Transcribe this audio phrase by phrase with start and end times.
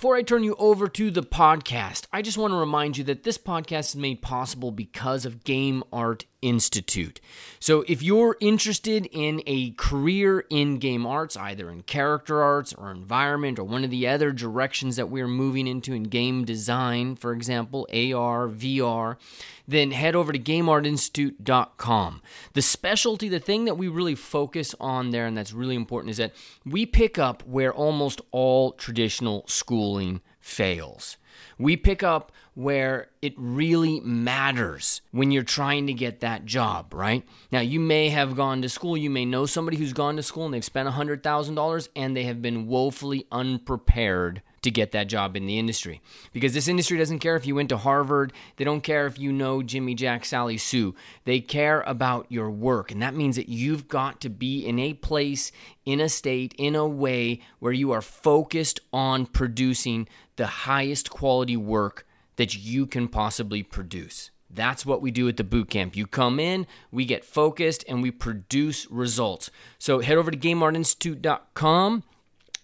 [0.00, 3.22] Before I turn you over to the podcast, I just want to remind you that
[3.22, 7.20] this podcast is made possible because of Game Art Institute.
[7.58, 12.90] So, if you're interested in a career in game arts, either in character arts or
[12.90, 17.32] environment or one of the other directions that we're moving into in game design, for
[17.32, 19.16] example, AR, VR,
[19.68, 22.22] then head over to gameartinstitute.com.
[22.54, 26.16] The specialty, the thing that we really focus on there and that's really important is
[26.16, 26.32] that
[26.64, 31.16] we pick up where almost all traditional schooling fails.
[31.58, 37.24] We pick up where it really matters when you're trying to get that job, right?
[37.52, 40.44] Now, you may have gone to school, you may know somebody who's gone to school
[40.44, 45.46] and they've spent $100,000 and they have been woefully unprepared to get that job in
[45.46, 46.02] the industry.
[46.32, 49.32] Because this industry doesn't care if you went to Harvard, they don't care if you
[49.32, 50.94] know Jimmy Jack, Sally Sue.
[51.24, 52.90] They care about your work.
[52.90, 55.50] And that means that you've got to be in a place,
[55.84, 61.56] in a state, in a way where you are focused on producing the highest quality
[61.56, 62.06] work
[62.40, 64.30] that you can possibly produce.
[64.48, 65.94] That's what we do at the boot camp.
[65.94, 69.50] You come in, we get focused, and we produce results.
[69.78, 72.02] So head over to GameArtInstitute.com.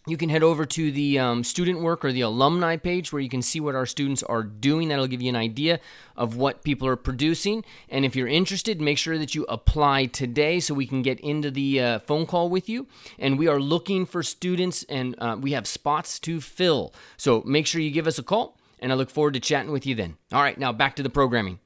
[0.06, 3.28] You can head over to the um, student work or the alumni page where you
[3.28, 4.88] can see what our students are doing.
[4.88, 5.78] That'll give you an idea
[6.16, 7.62] of what people are producing.
[7.90, 11.50] And if you're interested, make sure that you apply today so we can get into
[11.50, 12.86] the uh, phone call with you.
[13.18, 16.94] And we are looking for students, and uh, we have spots to fill.
[17.18, 19.86] So make sure you give us a call and I look forward to chatting with
[19.86, 20.16] you then.
[20.32, 21.58] All right, now back to the programming.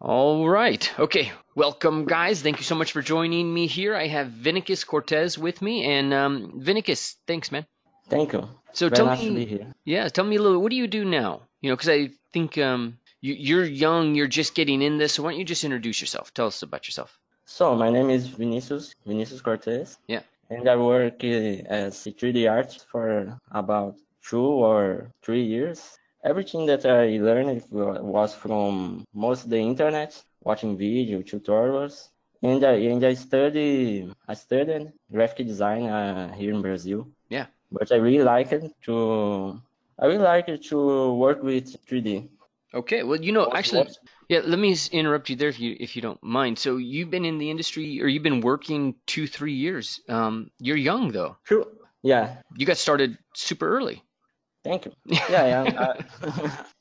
[0.00, 0.92] All right.
[0.98, 1.32] Okay.
[1.54, 2.42] Welcome, guys.
[2.42, 3.94] Thank you so much for joining me here.
[3.96, 5.84] I have Vinicus Cortez with me.
[5.84, 7.64] And um, Vinicus, thanks, man.
[8.10, 8.46] Thank you.
[8.74, 9.74] So Very tell nice me, to be here.
[9.84, 10.60] yeah, tell me a little.
[10.60, 11.40] What do you do now?
[11.62, 15.14] You know, because I think um, you, you're young, you're just getting in this.
[15.14, 16.32] So why don't you just introduce yourself?
[16.34, 17.18] Tell us about yourself.
[17.46, 19.96] So my name is Vinicius, Vinicius Cortez.
[20.08, 20.20] Yeah.
[20.50, 25.96] And I work uh, as a 3D artist for about two or three years.
[26.26, 32.08] Everything that I learned was from most of the internet, watching video tutorials,
[32.42, 37.06] and I and I study I studied graphic design uh, here in Brazil.
[37.28, 37.46] Yeah.
[37.70, 39.60] But I really like it to
[40.00, 42.28] I really like it to work with 3D.
[42.74, 43.04] Okay.
[43.04, 43.88] Well, you know, actually,
[44.28, 44.40] yeah.
[44.44, 46.58] Let me interrupt you there if you if you don't mind.
[46.58, 50.00] So you've been in the industry, or you've been working two, three years.
[50.08, 51.36] Um, you're young though.
[51.44, 51.66] True.
[52.02, 52.36] Yeah.
[52.56, 54.02] You got started super early.
[54.66, 54.92] Thank you.
[55.30, 55.64] Yeah.
[55.64, 56.64] yeah I,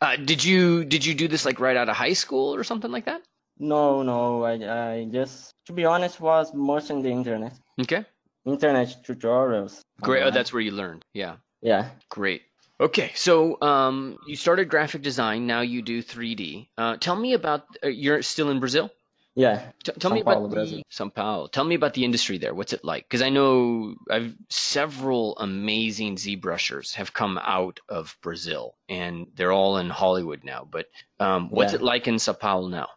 [0.00, 2.92] Uh, did you did you do this like right out of high school or something
[2.92, 3.22] like that?
[3.58, 7.58] No, no, I, I just, to be honest, was most in the internet.
[7.80, 8.04] Okay.
[8.46, 9.80] Internet tutorials.
[10.00, 10.22] Great.
[10.22, 11.04] Oh, that's where you learned.
[11.12, 11.36] Yeah.
[11.60, 11.90] Yeah.
[12.08, 12.42] Great.
[12.78, 13.10] Okay.
[13.16, 15.48] So um, you started graphic design.
[15.48, 16.68] Now you do 3D.
[16.78, 17.64] Uh, tell me about.
[17.82, 18.90] Uh, you're still in Brazil.
[19.38, 19.70] Yeah.
[19.84, 20.82] T- tell São me about Paulo, the Brazil.
[20.90, 21.46] São Paulo.
[21.46, 22.54] Tell me about the industry there.
[22.54, 23.04] What's it like?
[23.04, 29.78] Because I know I've several amazing ZBrushers have come out of Brazil, and they're all
[29.78, 30.66] in Hollywood now.
[30.68, 30.86] But
[31.20, 31.78] um, what's Yeah.
[31.78, 32.88] it like in São Paulo now?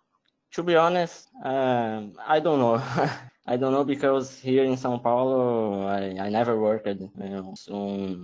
[0.53, 2.81] To be honest, um, I don't know.
[3.47, 7.53] I don't know because here in São Paulo, I, I never worked you know,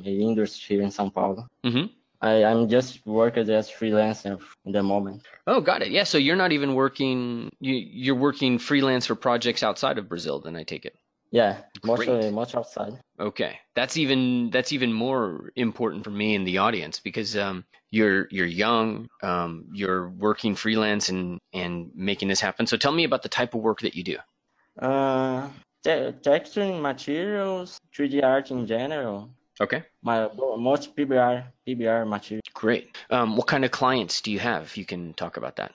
[0.05, 1.45] a industry here in São Paulo.
[1.63, 1.85] hmm
[2.22, 5.23] I, I'm just working as freelancer in the moment.
[5.45, 5.91] Oh, got it.
[5.91, 6.03] Yeah.
[6.03, 7.50] So you're not even working.
[7.59, 10.39] You you're working freelance for projects outside of Brazil.
[10.39, 10.95] Then I take it.
[11.31, 13.00] Yeah, much, much outside.
[13.19, 18.28] Okay, that's even that's even more important for me in the audience because um, you're
[18.31, 22.66] you're young, um, you're working freelance and and making this happen.
[22.66, 24.17] So tell me about the type of work that you do.
[24.79, 25.49] Uh,
[25.84, 29.31] te- texturing materials, 3D art in general.
[29.59, 32.41] Okay, My most PBR, PBR material.
[32.53, 32.95] great.
[33.09, 34.75] Um, what kind of clients do you have?
[34.78, 35.73] You can talk about that.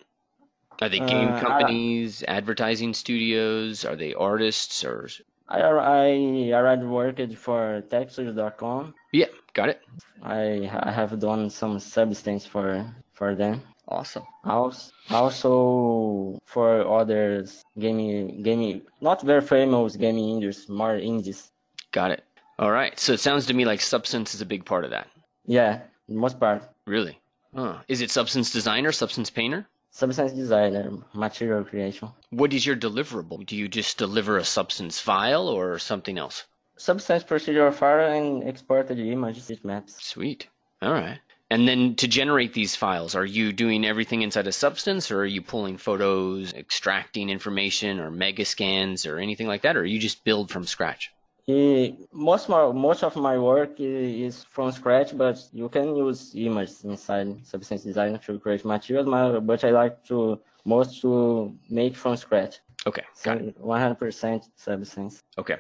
[0.81, 3.85] Are they game Uh, I- companies, advertising studios?
[3.85, 5.09] Are they artists or?
[5.49, 6.09] I I
[6.55, 8.95] already worked for Textures.com.
[9.13, 9.83] Yeah, got it.
[10.23, 13.63] I I have done some substance for for them.
[13.89, 14.25] Awesome.
[14.45, 21.51] Also also for others gaming gaming not very famous gaming industries, more indies.
[21.91, 22.25] Got it.
[22.59, 22.99] All right.
[22.99, 25.09] So it sounds to me like substance is a big part of that.
[25.47, 26.63] Yeah, most part.
[26.87, 27.19] Really?
[27.55, 27.79] Huh.
[27.89, 29.67] Is it substance designer, substance painter?
[29.91, 32.09] Substance designer, material creation.
[32.31, 33.45] What is your deliverable?
[33.45, 36.45] Do you just deliver a substance file or something else?
[36.77, 40.03] Substance procedural file and export the images, it maps.
[40.03, 40.49] Sweet.
[40.81, 41.19] All right.
[41.51, 45.27] And then to generate these files, are you doing everything inside a Substance or are
[45.27, 49.77] you pulling photos, extracting information or mega scans or anything like that?
[49.77, 51.13] Or are you just build from scratch?
[51.45, 56.85] He, most my, most of my work is from scratch, but you can use images
[56.85, 59.09] inside Substance Designer to create materials.
[59.43, 62.61] But I like to most to make from scratch.
[62.87, 63.61] Okay, got it.
[63.61, 65.23] 100% Substance.
[65.39, 65.57] Okay,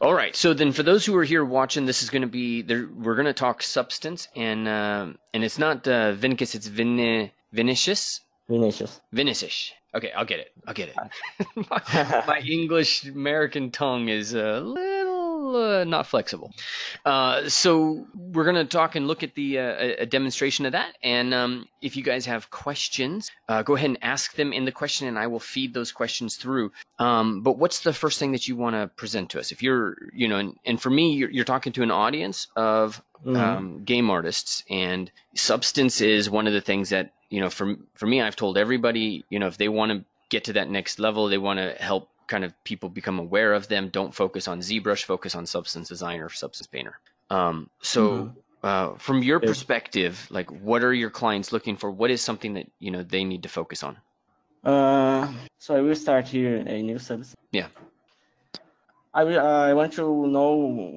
[0.00, 0.34] all right.
[0.34, 2.88] So then, for those who are here watching, this is going to be there.
[2.92, 8.20] We're going to talk substance, and um, and it's not uh, Vinicus, it's Vin Vinicius.
[8.48, 9.00] Vinicius.
[9.12, 9.72] Vinicius.
[9.94, 10.52] Okay, I'll get it.
[10.66, 11.46] I'll get it.
[11.70, 14.99] my, my English American tongue is a little
[15.40, 16.52] uh, not flexible.
[17.04, 20.96] Uh, so we're going to talk and look at the uh, a demonstration of that.
[21.02, 24.72] And um, if you guys have questions, uh, go ahead and ask them in the
[24.72, 26.72] question, and I will feed those questions through.
[26.98, 29.52] Um, but what's the first thing that you want to present to us?
[29.52, 33.02] If you're, you know, and, and for me, you're, you're, talking to an audience of
[33.24, 33.36] mm-hmm.
[33.36, 37.50] um, game artists, and substance is one of the things that you know.
[37.50, 40.70] For for me, I've told everybody, you know, if they want to get to that
[40.70, 43.90] next level, they want to help kind of people become aware of them.
[43.98, 46.94] Don't focus on ZBrush, focus on Substance Designer, Substance Painter.
[47.28, 48.66] Um, so, mm-hmm.
[48.70, 51.90] uh, from your perspective, like, what are your clients looking for?
[51.90, 53.98] What is something that you know they need to focus on?
[54.64, 57.36] Uh, so I will start here a new substance.
[57.52, 57.68] Yeah.
[59.12, 60.04] I will, uh, I want to
[60.36, 60.52] know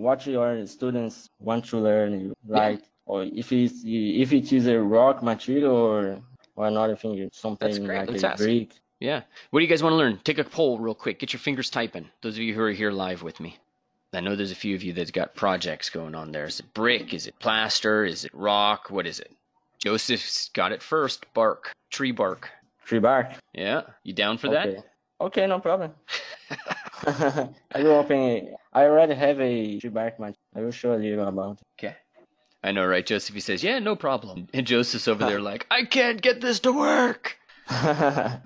[0.05, 2.79] what your students want to learn, right?
[2.79, 3.11] Yeah.
[3.11, 6.21] Or if it's if it is a rock material or
[6.55, 8.43] or another thing, something like Let's a ask.
[8.43, 8.69] brick.
[9.03, 9.23] Yeah.
[9.49, 10.21] What do you guys want to learn?
[10.23, 11.19] Take a poll real quick.
[11.19, 12.09] Get your fingers typing.
[12.21, 13.57] Those of you who are here live with me.
[14.13, 16.45] I know there's a few of you that's got projects going on there.
[16.45, 17.13] Is it brick?
[17.13, 18.05] Is it plaster?
[18.05, 18.89] Is it rock?
[18.89, 19.29] What is it?
[19.77, 21.25] Joseph's got it first.
[21.33, 21.73] Bark.
[21.89, 22.49] Tree bark.
[22.85, 23.33] Tree bark.
[23.53, 23.81] Yeah.
[24.03, 24.75] You down for okay.
[24.75, 24.85] that?
[25.19, 25.91] Okay, no problem.
[27.05, 28.55] I will open.
[28.71, 30.35] I already have a tree bark match.
[30.55, 31.65] I will show you about it.
[31.77, 31.95] Okay.
[32.63, 33.05] I know, right?
[33.05, 34.47] Joseph, he says, yeah, no problem.
[34.53, 37.37] And Joseph's over there like, I can't get this to work.
[37.69, 38.39] uh,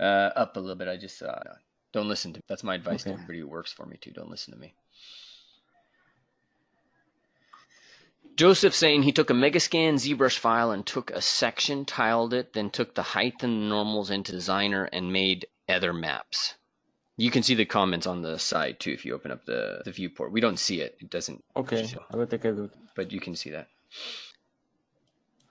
[0.00, 0.88] up a little bit.
[0.88, 1.38] I just uh,
[1.92, 2.38] don't listen to.
[2.38, 2.44] Me.
[2.48, 3.10] That's my advice okay.
[3.10, 4.12] to everybody who works for me too.
[4.12, 4.74] Don't listen to me.
[8.36, 12.68] Joseph saying he took a Megascan ZBrush file and took a section, tiled it, then
[12.68, 16.54] took the height and the normals into Designer and made other maps.
[17.16, 19.90] You can see the comments on the side too if you open up the, the
[19.90, 20.32] viewport.
[20.32, 20.98] We don't see it.
[21.00, 21.42] It doesn't.
[21.56, 22.04] Okay, show.
[22.10, 22.72] I will take a look.
[22.94, 23.68] But you can see that.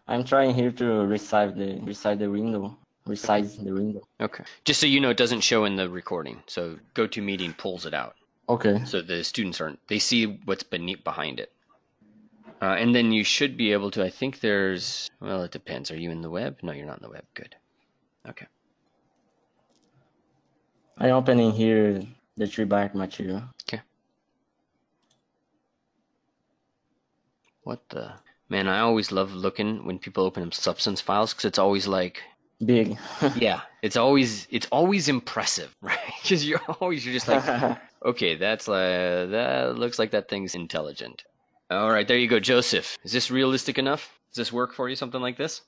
[0.07, 4.01] I'm trying here to resize the resize the window resize the window.
[4.19, 4.43] Okay.
[4.63, 6.41] Just so you know, it doesn't show in the recording.
[6.47, 8.15] So GoToMeeting pulls it out.
[8.49, 8.83] Okay.
[8.85, 11.51] So the students aren't, they see what's beneath behind it.
[12.61, 15.91] Uh, and then you should be able to, I think there's, well, it depends.
[15.91, 16.57] Are you in the web?
[16.63, 17.25] No, you're not in the web.
[17.33, 17.55] Good.
[18.27, 18.47] Okay.
[20.97, 22.01] I'm opening here
[22.37, 23.43] the tree bark material.
[23.63, 23.81] Okay.
[27.63, 28.13] What the?
[28.50, 32.21] Man, I always love looking when people open up substance files because it's always like
[32.63, 32.97] big.
[33.36, 36.00] yeah, it's always it's always impressive, right?
[36.21, 41.24] Because you're always you're just like, okay, that's like that looks like that thing's intelligent.
[41.71, 42.97] All right, there you go, Joseph.
[43.03, 44.19] Is this realistic enough?
[44.31, 44.95] Does this work for you?
[44.95, 45.62] Something like this?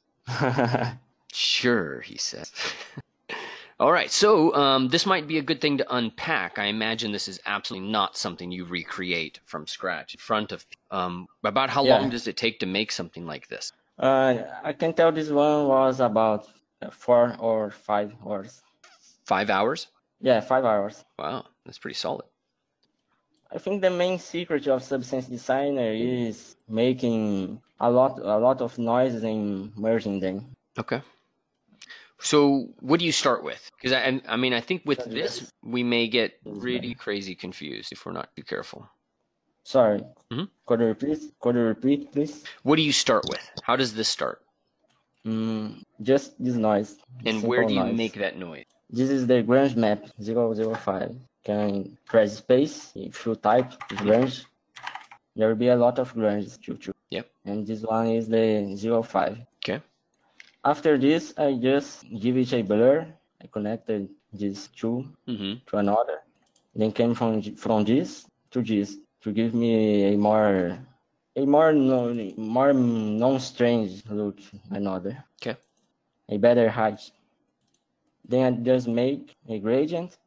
[1.34, 2.52] sure, he says.
[3.80, 6.58] All right, so um, this might be a good thing to unpack.
[6.58, 10.66] I imagine this is absolutely not something you recreate from scratch in front of.
[10.90, 11.98] Um, about how yeah.
[11.98, 13.72] long does it take to make something like this?
[14.00, 16.48] Uh, I can tell this one was about
[16.92, 18.64] four or five hours.
[19.26, 19.88] Five hours?
[20.22, 21.06] Yeah, five hours.
[21.20, 22.26] Wow, that's pretty solid.
[23.52, 28.78] I think the main secret of Substance Designer is making a lot, a lot of
[28.80, 30.56] noises and merging them.
[30.80, 31.02] Okay.
[32.20, 33.70] So, what do you start with?
[33.76, 38.06] Because I, I mean, I think with this we may get really crazy confused if
[38.06, 38.90] we're not too careful.
[39.64, 40.00] Sorry.
[40.32, 40.46] Mm-hmm.
[40.66, 41.20] Could you repeat?
[41.42, 42.44] Could you repeat, please?
[42.64, 43.52] What do you start with?
[43.64, 44.42] How does this start?
[45.26, 46.96] Mm, just this noise.
[47.26, 47.98] And where do you noise.
[47.98, 48.66] make that noise?
[48.90, 51.16] This is the Grunge map 005.
[51.44, 54.46] Can press space if you type Grunge.
[55.36, 56.96] There will be a lot of Grunges to choose.
[57.12, 57.30] Yep.
[57.46, 59.38] And this one is the 05.
[59.58, 59.82] Okay.
[60.64, 63.08] After this, I just give it a blur.
[63.42, 65.54] I connected this 2 mm-hmm.
[65.68, 66.20] to another.
[66.76, 70.78] Then came from from this to this to give me a more
[71.36, 74.40] a more non, more non-strange look
[74.72, 75.24] another.
[75.42, 75.58] Okay.
[76.30, 77.02] A better height.
[78.28, 80.18] Then I just make a gradient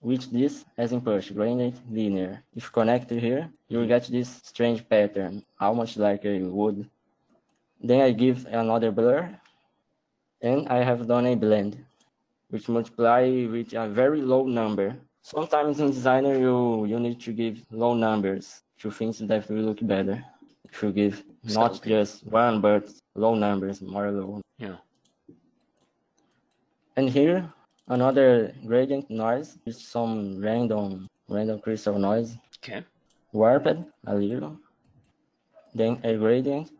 [0.00, 2.42] with this as in push, gradient linear.
[2.54, 6.88] If connected here, you will get this strange pattern, almost like a wood.
[7.82, 9.30] Then I give another blur,
[10.42, 11.82] and I have done a blend,
[12.50, 14.96] which multiply with a very low number.
[15.22, 19.78] Sometimes in designer you, you need to give low numbers to things that will look
[19.86, 20.22] better.
[20.72, 24.40] should give not just one, but low numbers, more low.
[24.58, 24.76] Yeah.
[26.96, 27.52] And here,
[27.88, 32.84] another gradient noise is some random, random crystal noise, Okay.
[33.32, 34.58] warped a little.
[35.74, 36.70] Then a gradient.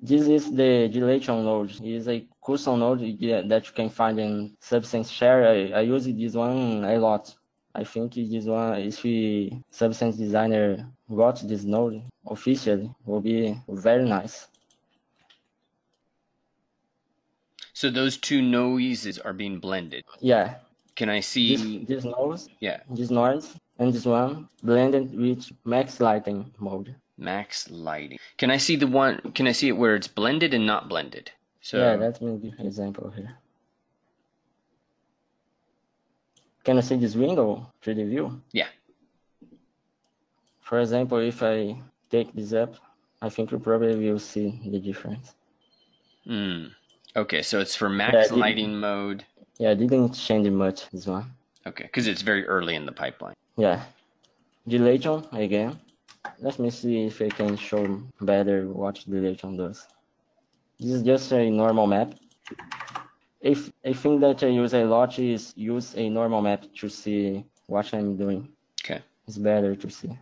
[0.00, 1.70] This is the dilation node.
[1.72, 5.48] It is a custom node that you can find in Substance Share.
[5.48, 7.34] I, I use this one a lot.
[7.74, 14.04] I think this one, if the Substance Designer got this node officially, will be very
[14.04, 14.46] nice.
[17.72, 20.04] So those two noises are being blended.
[20.20, 20.56] Yeah,
[20.96, 21.56] Can I see?
[21.86, 22.80] this, this noise, Yeah.
[22.90, 26.94] this noise, and this one blended with max lighting mode.
[27.28, 28.18] Max lighting.
[28.36, 29.18] Can I see the one?
[29.34, 31.32] Can I see it where it's blended and not blended?
[31.60, 33.36] So Yeah, let me give an example here.
[36.64, 38.40] Can I see this window, 3D view?
[38.52, 38.68] Yeah.
[40.60, 41.76] For example, if I
[42.10, 42.74] take this up,
[43.22, 45.34] I think you probably will see the difference.
[46.24, 46.66] Hmm.
[47.16, 49.24] Okay, so it's for max Yeah, I didn't- lighting mode.
[49.58, 51.32] Yeah, I didn't change much, this one.
[51.66, 53.34] Okay, because it's very early in the pipeline.
[53.56, 53.82] Yeah.
[54.68, 55.80] Dilation, again.
[56.38, 59.86] Let me see if I can show better what dilation does.
[60.78, 62.14] This is just a normal map.
[63.40, 67.44] If a thing that I use a lot is use a normal map to see
[67.66, 68.48] what I'm doing.
[68.84, 69.00] Okay.
[69.26, 70.16] It's better to see.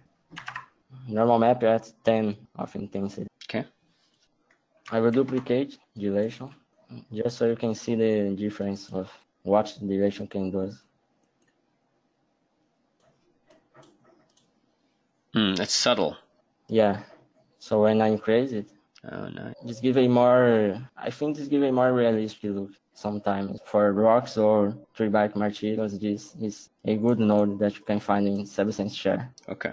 [1.08, 3.28] Normal map at 10 of intensity.
[3.48, 3.64] Okay.
[4.90, 6.50] I will duplicate dilation
[7.12, 9.10] just so you can see the difference of
[9.42, 10.72] what dilation can do.
[15.36, 15.54] Hmm.
[15.54, 16.16] That's subtle.
[16.68, 17.02] Yeah.
[17.58, 18.66] So when I increase it,
[19.12, 19.54] Oh, nice.
[19.66, 23.60] just give a more, I think this give a more realistic look sometimes.
[23.66, 28.26] For rocks or tree bark materials, this is a good node that you can find
[28.26, 29.30] in Substance Share.
[29.48, 29.72] Okay.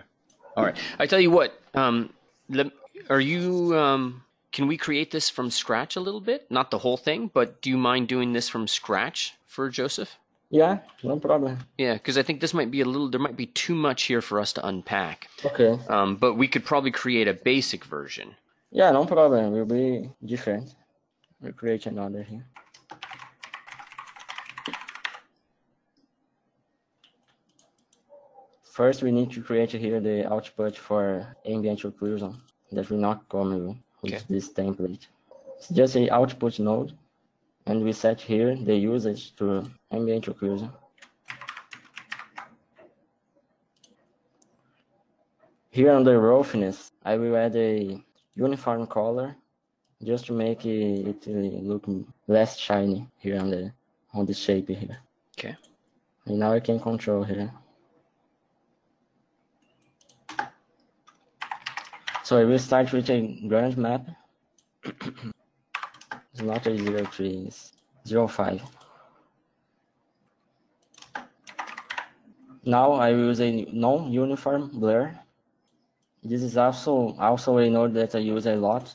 [0.58, 0.76] All right.
[1.00, 1.58] I tell you what.
[1.74, 2.12] Um,
[2.50, 2.68] let,
[3.10, 3.76] are you?
[3.80, 6.46] Um, can we create this from scratch a little bit?
[6.52, 10.20] Not the whole thing, but do you mind doing this from scratch for Joseph?
[10.54, 11.58] Yeah, no problem.
[11.80, 13.10] Yeah, because I think this might be a little.
[13.10, 15.28] There might be too much here for us to unpack.
[15.44, 15.80] Okay.
[15.90, 18.36] Um, but we could probably create a basic version.
[18.70, 19.52] Yeah, no problem.
[19.52, 20.76] Will be different.
[21.42, 22.46] We'll create another here.
[28.64, 32.36] First, we need to create here the output for ambient occlusion
[32.72, 34.24] that will not come with Okay.
[34.30, 35.08] this template.
[35.58, 36.94] It's just a output node,
[37.66, 40.72] and we set here the usage to ambient occlusion.
[45.70, 48.00] Here on the roughness, I will add a
[48.36, 49.36] uniform color
[50.04, 51.86] just to make it, it look
[52.28, 53.72] less shiny here on the
[54.14, 54.98] on the shape here.
[55.38, 55.56] Okay.
[56.26, 57.52] And now I can control here.
[62.24, 63.20] So I will start with a
[63.50, 64.08] grunge map.
[64.86, 67.74] it's not a zero three, it's
[68.08, 68.62] zero five.
[72.66, 75.20] Now I use a non-uniform blur.
[76.24, 78.94] This is also also a node that I use a lot.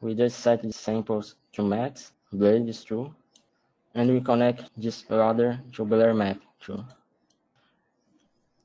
[0.00, 3.14] We just set the samples to max, blur is true,
[3.94, 6.82] and we connect this other to blur map too.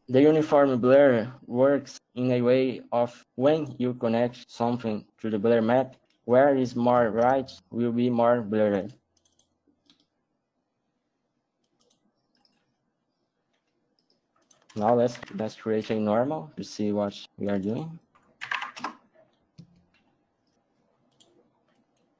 [0.08, 5.62] The uniform blur works in a way of when you connect something to the blur
[5.62, 8.94] map, where is more right will be more blurred.
[14.76, 18.00] Now let's let's create a normal to see what we are doing.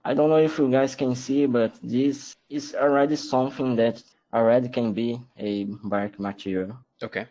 [0.06, 4.70] I don't know if you guys can see, but this is already something that already
[4.70, 6.78] can be a bark material.
[7.02, 7.26] Okay.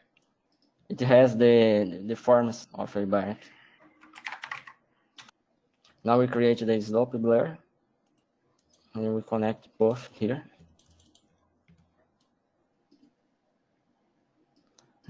[0.89, 3.39] It has the the forms of a bark.
[6.03, 7.57] Now we create the slope blur,
[8.95, 10.43] and we connect both here.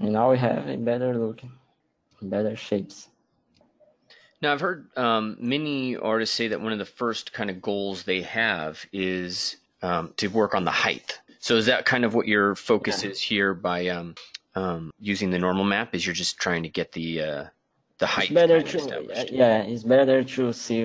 [0.03, 1.39] And now we have a better look,
[2.21, 3.07] better shapes.
[4.41, 8.03] Now, I've heard um, many artists say that one of the first kind of goals
[8.03, 11.21] they have is um, to work on the height.
[11.39, 14.15] So, is that kind of what your focus is here by um,
[14.55, 15.95] um, using the normal map?
[15.95, 17.45] Is you're just trying to get the uh,
[17.99, 19.31] the height It's better to established?
[19.31, 20.83] yeah, it's better to see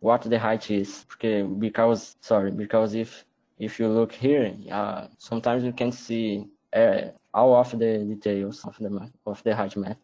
[0.00, 3.24] what the height is Okay, because sorry because if
[3.60, 7.02] if you look here, uh, sometimes you can see uh,
[7.36, 9.98] all of the details of the map, of the height map.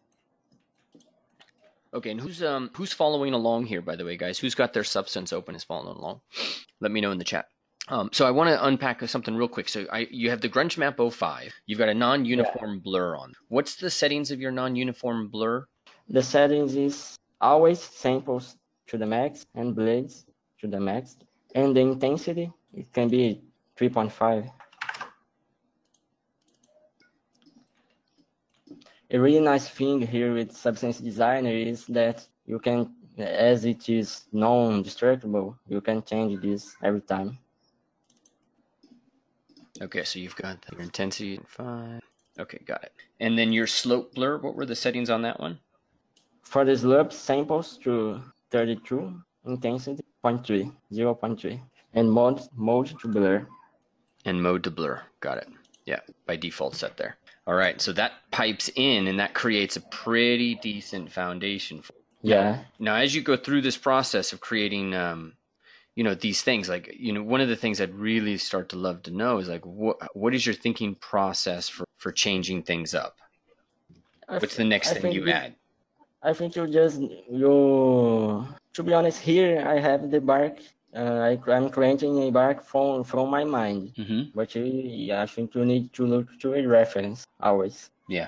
[1.93, 4.37] Okay, and who's um who's following along here, by the way, guys?
[4.37, 6.21] Who's got their substance open is following along?
[6.79, 7.47] Let me know in the chat.
[7.89, 9.67] Um, so I want to unpack something real quick.
[9.67, 11.53] So I you have the Grunge Map 05.
[11.65, 13.33] You've got a non-uniform blur on.
[13.49, 15.65] What's the settings of your non-uniform blur?
[16.09, 18.55] The settings is always samples
[18.87, 20.25] to the max and blades
[20.61, 21.17] to the max.
[21.55, 23.41] And the intensity, it can be
[23.77, 24.49] 3.5.
[29.13, 34.25] A really nice thing here with Substance Designer is that you can, as it is
[34.31, 37.37] non-destructible, you can change this every time.
[39.79, 42.01] Okay, so you've got your intensity five.
[42.39, 42.91] Okay, got it.
[43.19, 45.59] And then your slope blur, what were the settings on that one?
[46.41, 49.13] For the slope, samples to 32,
[49.45, 51.59] intensity 0.3, 0.3,
[51.93, 53.45] and mode, mode to blur.
[54.25, 55.49] And mode to blur, got it.
[55.85, 57.17] Yeah, by default set there.
[57.45, 61.81] All right, so that pipes in and that creates a pretty decent foundation.
[61.81, 65.33] For Yeah, now, as you go through this process of creating, um,
[65.95, 68.77] you know, these things, like you know, one of the things I'd really start to
[68.77, 72.95] love to know is like, what what is your thinking process for for changing things
[72.95, 73.17] up?
[74.29, 75.55] I What's th- the next I thing think you we- add?
[76.21, 78.47] I think you just you.
[78.75, 80.59] To be honest, here I have the bark.
[80.95, 84.21] Uh, I, I'm creating a bark from from my mind, Mm-hmm.
[84.35, 87.89] but you, I think you need to look to a reference always.
[88.07, 88.27] Yeah.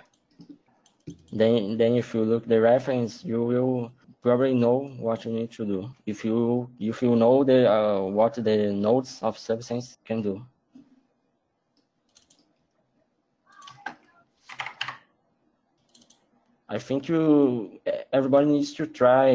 [1.31, 3.91] Then then if you look the reference, you will
[4.22, 5.89] probably know what you need to do.
[6.05, 10.41] If you if you know the uh, what the nodes of substance can do.
[16.67, 17.79] I think you
[18.12, 19.29] everybody needs to try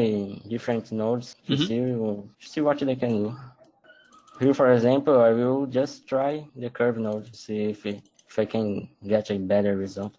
[0.47, 1.65] different nodes to Mhm.
[1.67, 3.35] see see what they can do.
[4.39, 8.39] Here, for example, I will just try the curve node to see if it, if
[8.39, 10.13] I can get a better result.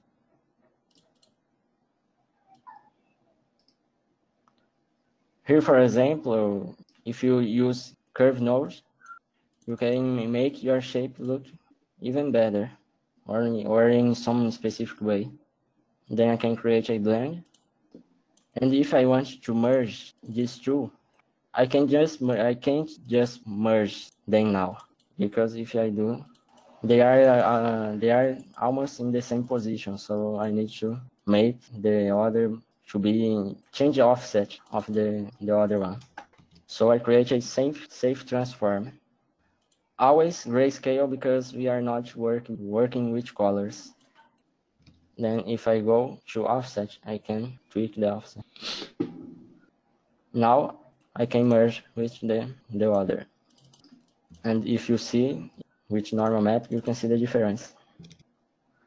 [5.46, 8.82] Here, for example, if you use curve nodes,
[9.66, 11.44] you can make your shape look
[12.00, 12.70] even better,
[13.26, 15.30] or in, or in some specific way.
[16.10, 17.44] Then I can create a blend.
[18.56, 20.90] And if I want to merge these two,
[21.54, 24.78] I can just I can't just merge them now
[25.18, 26.24] because if I do,
[26.82, 29.98] they are uh, they are almost in the same position.
[29.98, 32.52] So I need to make the other
[32.88, 36.00] to be in, change the offset of the the other one.
[36.66, 38.92] So I create a safe safe transform.
[39.98, 43.92] Always grayscale because we are not working working with colors.
[45.18, 48.44] Then if I go to offset, I can tweak the offset.
[50.34, 50.78] Now
[51.16, 53.26] I can merge with the, the other.
[54.44, 55.50] And if you see
[55.88, 57.74] with normal map, you can see the difference.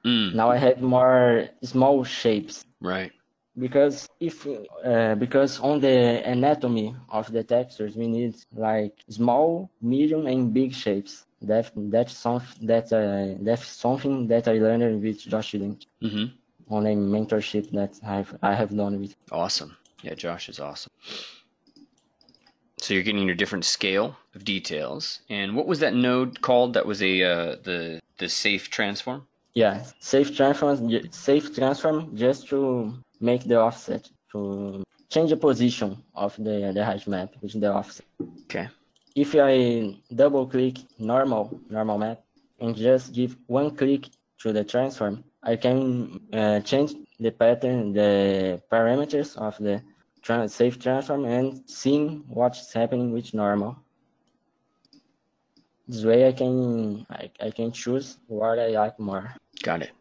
[0.05, 3.11] Mm, Now I have more small shapes right.
[3.57, 4.45] because if
[4.83, 10.73] uh, because on the anatomy of the textures we need like small, medium, and big
[10.73, 11.25] shapes.
[11.47, 16.25] That that's something that uh, that's something that I learned with Josh Lynch Mm-hmm.
[16.75, 19.15] on a mentorship that I've I have done with.
[19.31, 19.75] Awesome.
[20.03, 20.91] Yeah, Josh is awesome.
[22.79, 25.21] So you're getting your different scale of details.
[25.29, 26.73] And what was that node called?
[26.73, 29.25] That was a uh, the the safe transform.
[29.53, 30.77] Yeah, safe transform,
[31.11, 37.07] safe transform just to make the offset to change the position of the the height
[37.07, 38.05] map with the offset.
[38.45, 38.67] Okay.
[39.15, 42.19] If I double click normal normal map
[42.59, 48.61] and just give one click to the transform, I can uh, change the pattern, the
[48.69, 49.81] parameters of the
[50.49, 53.77] safe transform and seeing what's happening with normal.
[55.87, 59.33] This way I can I, I can choose what I like more.
[59.63, 59.91] Got it.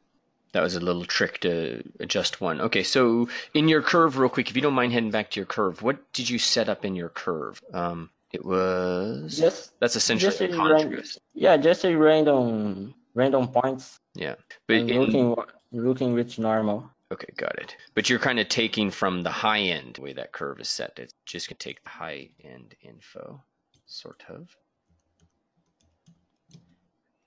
[0.53, 2.61] That was a little trick to adjust one.
[2.61, 5.47] Okay, so in your curve, real quick, if you don't mind heading back to your
[5.47, 7.61] curve, what did you set up in your curve?
[7.73, 13.47] Um, it was Just that's essentially just a a ran- yeah, just a random random
[13.47, 14.35] points Yeah,
[14.67, 15.35] but in, looking
[15.73, 16.91] looking with normal.
[17.13, 17.77] okay, got it.
[17.95, 20.99] But you're kind of taking from the high end the way that curve is set.
[20.99, 23.41] It's just gonna take the high end info,
[23.87, 24.51] sort of.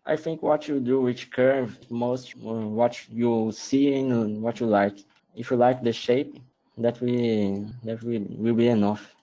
[0.05, 4.67] I think what you do with curve most uh, what you see and what you
[4.67, 4.97] like.
[5.35, 6.35] If you like the shape,
[6.77, 9.13] that will that will, will be enough.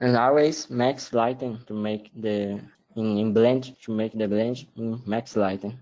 [0.00, 2.60] And always max lighting to make the
[2.96, 5.78] in, in blend to make the blend in max lighting.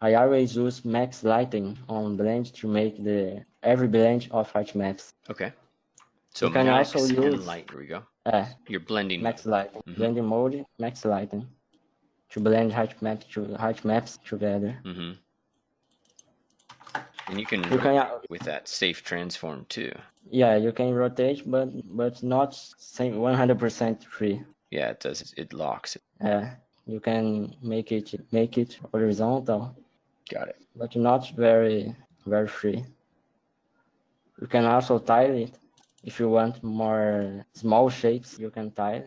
[0.00, 5.14] I always use max lighting on blend to make the every blend of height maps.
[5.30, 5.52] Okay.
[6.34, 7.70] So You can max also and use- light.
[7.70, 8.02] Here we go.
[8.26, 9.22] Uh, You're blending.
[9.22, 9.96] max lighting, Mhm.
[9.96, 11.46] blending mode, max lighting,
[12.30, 14.78] to blend height maps to height maps together.
[14.84, 15.12] Mm-hmm.
[17.28, 19.92] And you can, You can, with that safe transform too.
[20.30, 24.42] yeah, you can rotate, but but not same 100% free.
[24.70, 25.34] Yeah, it does.
[25.36, 26.02] It locks it.
[26.24, 26.46] Uh,
[26.86, 29.76] you can make it make it horizontal,
[30.30, 30.56] Got it.
[30.76, 31.94] but not very
[32.26, 32.84] very free.
[34.40, 35.58] You can also tile it.
[36.04, 39.04] If you want more small shapes, you can tile.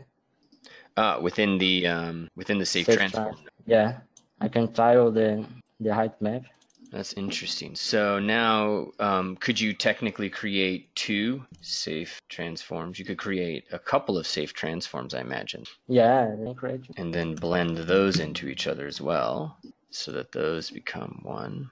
[0.97, 3.35] Uh, within the um, within the safe, Safe transform.
[3.65, 3.99] Yeah,
[4.41, 5.45] I can tile the
[5.79, 6.43] the height map.
[6.91, 7.73] That's interesting.
[7.75, 12.99] So now, um, could you technically create two safe transforms?
[12.99, 17.77] You could create a couple of safe transforms, I imagine, Yeah, I and then blend
[17.77, 19.57] those into each other as well,
[19.91, 21.71] so that those become one.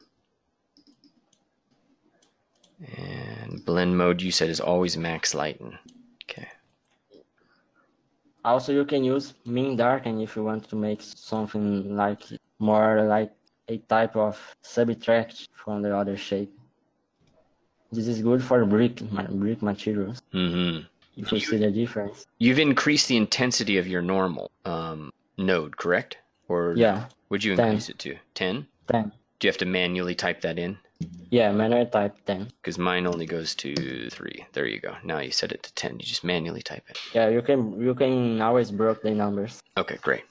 [2.97, 5.77] And blend mode, you said, is always max lighten.
[6.23, 6.47] Okay.
[8.45, 12.21] Also, you can use min darken if you want to make something like
[12.59, 13.33] more like
[13.69, 16.51] a type of subtract from the other shape.
[17.91, 20.21] This is good for brick brick materials.
[20.33, 20.85] Mm-hmm.
[21.17, 22.25] If you see the difference.
[22.37, 26.17] You've increased the intensity of your normal um, node, correct?
[26.47, 27.65] Or Yeah, would you 10.
[27.65, 28.65] increase it to 10?
[28.87, 29.11] 10.
[29.39, 30.77] Do you have to manually type that in?
[31.29, 32.51] Yeah, manual type 10.
[32.61, 34.45] Because mine only goes to 3.
[34.53, 34.95] There you go.
[35.03, 35.99] Now you set it to 10.
[35.99, 36.97] You just manually type it.
[37.13, 39.61] Yeah, you can you can always broke the numbers.
[39.77, 40.23] Okay, great.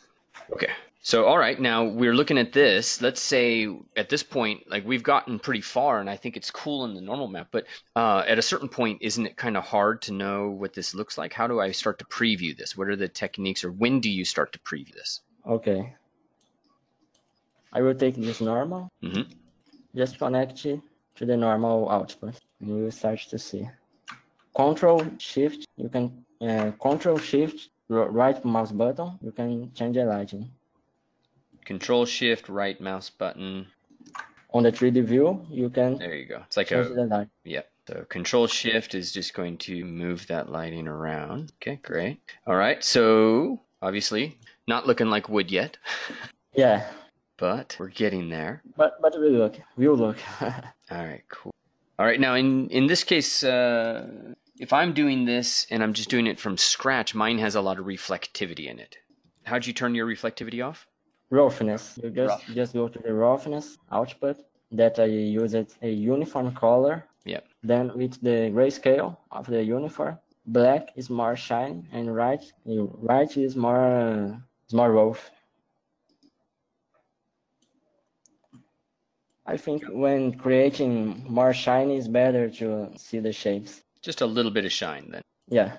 [0.53, 0.71] Okay.
[1.09, 3.01] So, all right, now we're looking at this.
[3.01, 3.67] Let's say
[3.97, 7.01] at this point, like we've gotten pretty far, and I think it's cool in the
[7.01, 7.65] normal map, but
[7.97, 11.17] uh, at a certain point, isn't it kind of hard to know what this looks
[11.17, 11.33] like?
[11.33, 12.77] How do I start to preview this?
[12.77, 15.23] What are the techniques, or when do you start to preview this?
[15.47, 15.95] Okay.
[17.73, 19.23] I will take this normal, hmm
[19.97, 20.79] just connect it
[21.15, 23.67] to the normal output, and you will start to see.
[24.55, 30.51] Control Shift, you can uh, Control Shift right mouse button, you can change the lighting.
[31.69, 33.67] Control Shift, right mouse button.
[34.55, 36.41] On the 3D view, you can There you go.
[36.47, 37.29] It's like a the light.
[37.45, 37.71] Yep.
[37.87, 41.53] So control shift is just going to move that lighting around.
[41.57, 42.21] Okay, great.
[42.47, 42.83] All right.
[42.83, 45.77] So obviously not looking like wood yet,
[46.55, 46.89] Yeah,
[47.37, 48.63] but we're getting there.
[48.75, 50.17] but but we look, we'll look.
[50.41, 51.53] All right, cool.
[51.99, 52.19] All right.
[52.19, 54.07] Now in in this case, uh,
[54.59, 57.79] if I'm doing this and I'm just doing it from scratch, mine has a lot
[57.79, 58.97] of reflectivity in it.
[59.45, 60.87] How'd you turn your reflectivity off?
[61.31, 62.55] Roughness, you just Rough.
[62.55, 64.37] just go to the roughness output.
[64.71, 67.07] That I use it a uniform color.
[67.25, 67.41] Yeah.
[67.63, 73.57] Then with the grayscale of the uniform, black is more shiny and right right is
[73.57, 74.37] more uh,
[74.69, 75.31] is more rough.
[79.47, 83.83] I think when creating more shiny is better to see the shapes.
[84.03, 85.23] Just a little bit of shine then.
[85.49, 85.79] Yeah.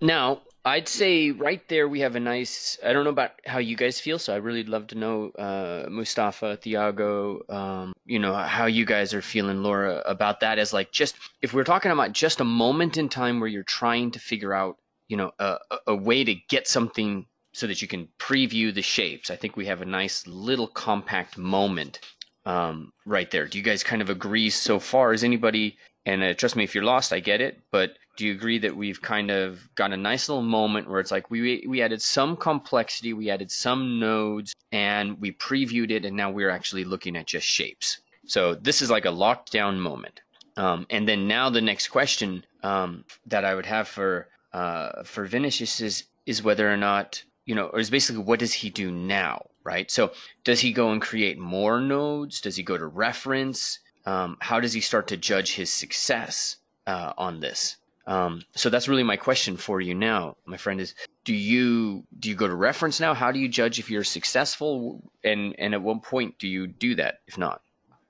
[0.00, 2.76] Now, I'd say right there we have a nice.
[2.84, 5.86] I don't know about how you guys feel, so I really love to know, uh,
[5.88, 10.58] Mustafa, Thiago, um, you know, how you guys are feeling, Laura, about that.
[10.58, 14.10] As like just if we're talking about just a moment in time where you're trying
[14.10, 14.76] to figure out,
[15.06, 19.30] you know, a, a- way to get something so that you can preview the shapes.
[19.30, 22.00] I think we have a nice little compact moment
[22.44, 23.46] um, right there.
[23.46, 25.12] Do you guys kind of agree so far?
[25.12, 25.78] Is anybody?
[26.06, 27.60] And uh, trust me, if you're lost, I get it.
[27.72, 31.10] But do you agree that we've kind of got a nice little moment where it's
[31.10, 36.16] like we we added some complexity, we added some nodes, and we previewed it, and
[36.16, 38.00] now we're actually looking at just shapes.
[38.26, 40.22] So this is like a lockdown moment.
[40.56, 45.26] Um, and then now the next question um, that I would have for uh, for
[45.26, 48.90] Vinicius is is whether or not you know, or is basically what does he do
[48.90, 49.90] now, right?
[49.90, 50.12] So
[50.44, 52.40] does he go and create more nodes?
[52.40, 53.78] Does he go to reference?
[54.06, 57.76] Um, how does he start to judge his success uh, on this?
[58.06, 60.80] Um, so that's really my question for you now, my friend.
[60.80, 63.14] Is do you do you go to reference now?
[63.14, 66.94] How do you judge if you're successful, and and at what point do you do
[66.94, 67.16] that?
[67.26, 67.62] If not,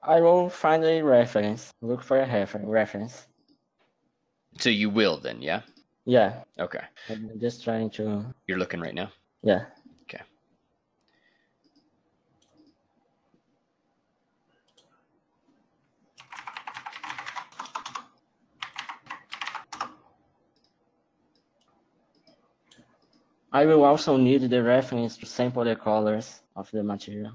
[0.03, 1.73] I will find a reference.
[1.81, 3.27] Look for a refer- reference.
[4.59, 5.63] so you will then, yeah.
[6.05, 6.43] Yeah.
[6.59, 9.11] Okay, I'm just trying to you're looking right now.
[9.43, 9.65] yeah.
[10.03, 10.23] Okay.
[23.53, 27.33] I will also need the reference to sample the colors of the material.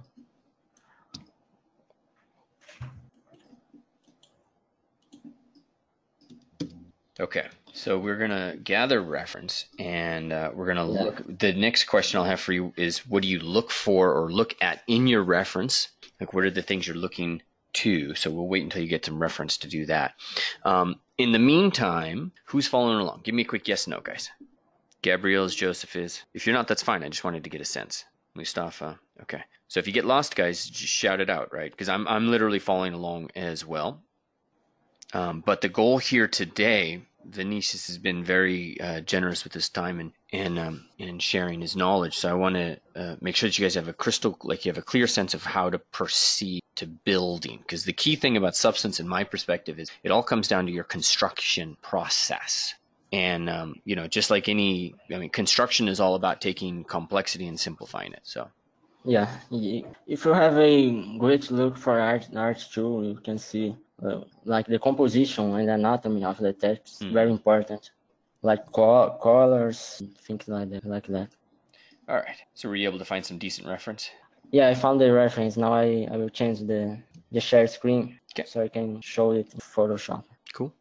[7.19, 11.03] Okay, so we're gonna gather reference, and uh, we're gonna Yeah.
[11.03, 11.39] look.
[11.39, 14.55] The next question I'll have for you is, what do you look for or look
[14.61, 15.89] at in your reference?
[16.19, 17.43] Like, what are the things you're looking
[17.73, 18.15] to?
[18.15, 20.15] So we'll wait until you get some reference to do that.
[20.63, 23.21] Um, in the meantime, who's following along?
[23.23, 24.31] Give me a quick yes no, guys.
[25.01, 26.23] Gabriel's, Joseph is.
[26.33, 27.03] If you're not, that's fine.
[27.03, 28.05] I just wanted to get a sense.
[28.35, 28.99] Mustafa.
[29.21, 29.43] Okay.
[29.67, 31.71] So if you get lost, guys, just shout it out, right?
[31.71, 34.01] Because I'm I'm literally following along as well.
[35.13, 39.99] Um, but the goal here today, Vinicius has been very uh, generous with his time
[39.99, 42.17] and and um, and sharing his knowledge.
[42.17, 44.69] So I want to uh, make sure that you guys have a crystal, like you
[44.69, 47.59] have a clear sense of how to proceed to building.
[47.59, 50.71] Because the key thing about substance, in my perspective, is it all comes down to
[50.71, 52.75] your construction process.
[53.11, 57.47] And um, you know, just like any, I mean, construction is all about taking complexity
[57.47, 58.21] and simplifying it.
[58.23, 58.49] So
[59.03, 59.27] Yeah,
[60.07, 64.67] if you have a great look for art, art too, you can see uh, like
[64.67, 67.13] the composition and anatomy of the text, Mm.
[67.13, 67.91] very important.
[68.43, 71.29] Like co- colors, things like that, like that.
[72.07, 72.37] all right.
[72.53, 74.09] So were you able to find some decent reference?
[74.51, 75.57] Yeah, I found the reference.
[75.57, 76.97] Now I, I will change the
[77.31, 78.45] the share screen Okay.
[78.47, 80.23] so I can show it in Photoshop.
[80.53, 80.73] Cool.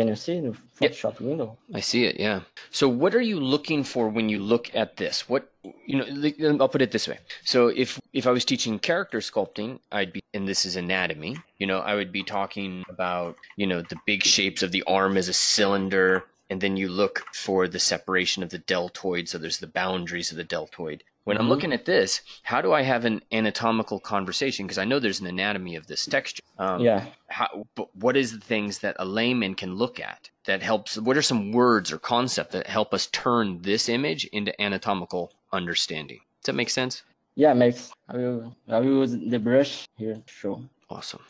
[0.00, 1.20] Can you see the Yep.
[1.20, 1.58] Window?
[1.74, 2.18] I see it.
[2.18, 2.40] Yeah.
[2.70, 5.28] So, what are you looking for when you look at this?
[5.28, 5.52] What
[5.84, 6.56] you know?
[6.58, 7.18] I'll put it this way.
[7.44, 11.36] So, if if I was teaching character sculpting, I'd be, and this is anatomy.
[11.58, 15.18] You know, I would be talking about you know the big shapes of the arm
[15.18, 19.28] as a cylinder, and then you look for the separation of the deltoid.
[19.28, 21.04] So there's the boundaries of the deltoid.
[21.24, 21.48] When I'm Mhm.
[21.50, 24.66] looking at this, how do I have an anatomical conversation?
[24.66, 26.42] Because I know there's an anatomy of this texture.
[26.58, 27.06] Um, Yeah.
[27.28, 31.16] how, but what is the things that a layman can look at that helps what
[31.16, 36.46] are some words or concepts that help us turn this image into anatomical understanding does
[36.46, 37.02] that make sense
[37.36, 37.92] Yeah, makes.
[38.08, 40.62] I will I will use the brush here to show.
[40.90, 41.22] awesome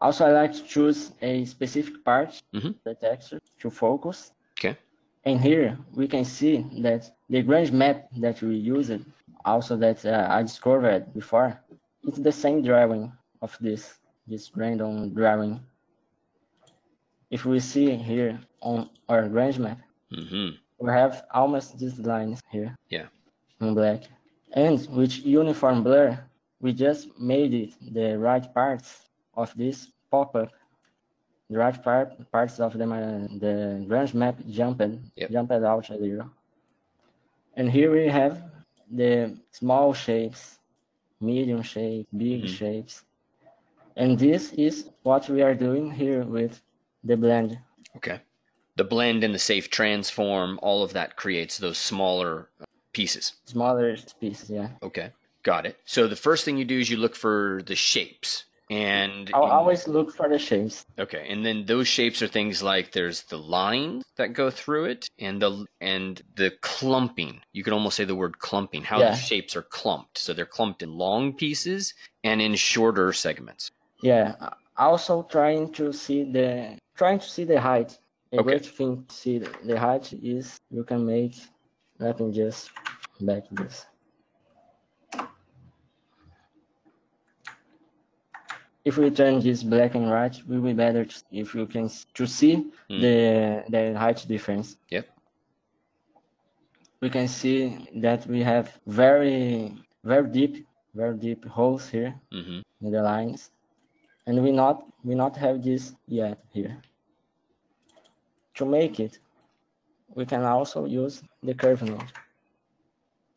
[0.00, 2.70] Also, I like to choose a specific part Mhm.
[2.70, 4.32] of the texture to focus.
[4.58, 4.76] Okay.
[5.24, 8.92] And here we can see that the Grunge map that we used,
[9.44, 11.58] also that uh, I discovered before,
[12.06, 15.60] it's the same drawing of this, this random drawing.
[17.30, 19.78] If we see here on our Grunge map,
[20.12, 22.76] hmm we have almost these lines here.
[22.90, 23.06] Yeah.
[23.60, 24.02] In black.
[24.52, 26.18] And with uniform blur,
[26.60, 30.50] we just made it the right parts of this pop-up.
[31.54, 32.84] The right part, parts of the,
[33.44, 34.82] the branch map jumped,
[35.14, 35.30] Yep.
[35.30, 36.28] jumped out a little.
[37.56, 38.42] And here we have
[38.90, 40.58] the small shapes,
[41.20, 42.48] medium shape, big Mhm.
[42.58, 43.04] shapes.
[43.94, 46.60] And this is what we are doing here with
[47.04, 47.50] the blend.
[47.98, 48.18] okay
[48.74, 53.96] the blend and the safe transform all of that creates those smaller uh, pieces Smaller
[54.20, 54.70] pieces, yeah.
[54.82, 55.08] okay
[55.44, 59.30] got it so the first thing you do is you look for the shapes and
[59.34, 60.84] I'll always look for the shapes.
[60.98, 65.06] Okay, and then those shapes are things like there's the lines that go through it,
[65.18, 67.40] and the and the clumping.
[67.52, 68.82] You could almost say the word clumping.
[68.82, 69.10] How Yeah.
[69.10, 70.18] the shapes are clumped.
[70.18, 73.70] So they're clumped in long pieces and in shorter segments.
[74.02, 74.34] Yeah,
[74.76, 77.98] also trying to see the trying to see the height.
[78.32, 78.50] A Okay.
[78.50, 81.34] great thing to see the, the height is you can make.
[81.98, 82.70] Let me just
[83.20, 83.86] back this.
[88.84, 91.88] If we turn this black and white, it will be better to, if you can
[92.14, 92.54] to see
[92.88, 93.00] Hmm.
[93.04, 93.16] the
[93.68, 94.76] the height difference.
[94.90, 95.06] Yep.
[97.00, 102.90] We can see that we have very very deep very deep holes here hmm in
[102.92, 103.50] the lines
[104.26, 106.74] and we not we not have this yet here
[108.54, 109.18] to make it
[110.14, 112.12] we can also use the curve node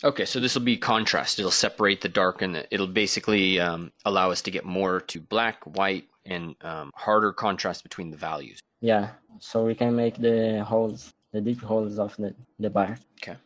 [0.03, 1.39] Okay, so this will be contrast.
[1.39, 5.19] It'll separate the dark and the, it'll basically um, allow us to get more to
[5.19, 8.60] black, white, and um, harder contrast between the values.
[8.81, 12.29] yeah so we can make the holes the deep holes of the,
[12.60, 13.38] the bar Okay.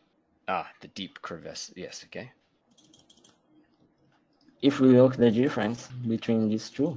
[0.48, 1.72] Ah, the deep crevice.
[1.76, 2.04] Yes.
[2.06, 2.30] Okay.
[4.62, 6.96] if we look the difference between these two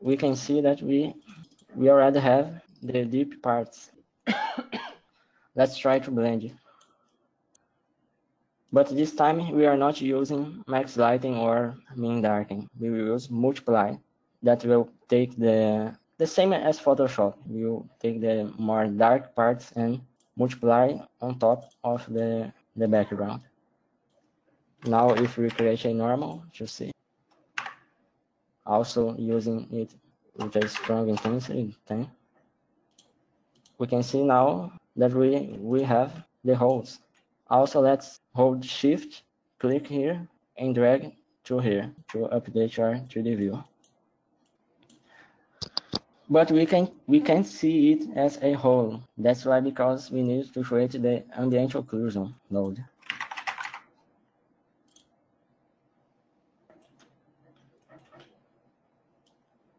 [0.00, 1.14] we can see that we
[1.80, 2.46] we already have
[2.82, 3.90] the deep parts
[5.58, 6.52] let's try to blend it
[8.74, 12.68] but this time we are not using max lighting or min darkening.
[12.80, 13.94] We will use multiply
[14.42, 17.34] that will take the the same as photoshop.
[17.46, 20.00] We will take the more dark parts and
[20.36, 23.42] multiply on top of the the background.
[24.84, 26.90] Now if we create a normal to see.
[28.66, 29.94] Also using it
[30.36, 32.10] with a strong intensity 10
[33.78, 36.10] we can see now that we we have
[36.42, 37.03] the holes
[37.50, 39.22] also let's hold shift
[39.58, 40.26] click here
[40.58, 41.12] and drag
[41.44, 43.64] to here to update our 3d view.
[46.28, 49.02] But we can we can see it as a whole.
[49.18, 52.82] That's why because we need to create the ambient occlusion node.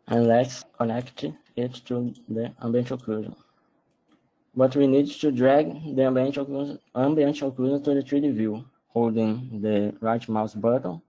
[0.07, 1.25] And let's connect
[1.55, 3.35] it to the ambient occlusion.
[4.55, 8.65] But we need to drag the ambient occlusion, ambient occlusion to the 3D view.
[8.95, 11.01] holding the right mouse button,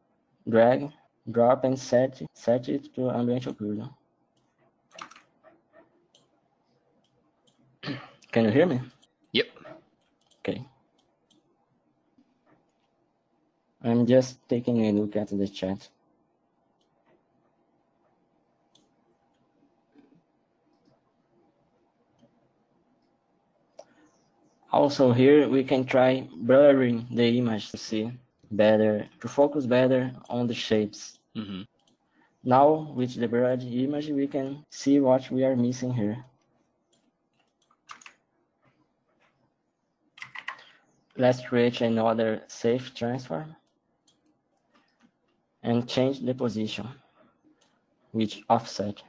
[0.48, 0.90] drag,
[1.30, 3.88] drop and set, set it to ambient occlusion.
[8.32, 8.80] Can you hear me?
[9.32, 9.46] Yep.
[10.40, 10.66] Okay.
[13.84, 15.88] I'm just taking a look at the chat.
[24.76, 28.12] Also here we can try blurring the image to see
[28.50, 31.18] better, to focus better on the shapes.
[31.34, 31.62] hmm
[32.44, 36.22] Now with the blurred image we can see what we are missing here.
[41.16, 43.56] Let's create another safe transform
[45.62, 46.86] and change the position
[48.12, 49.02] with offset.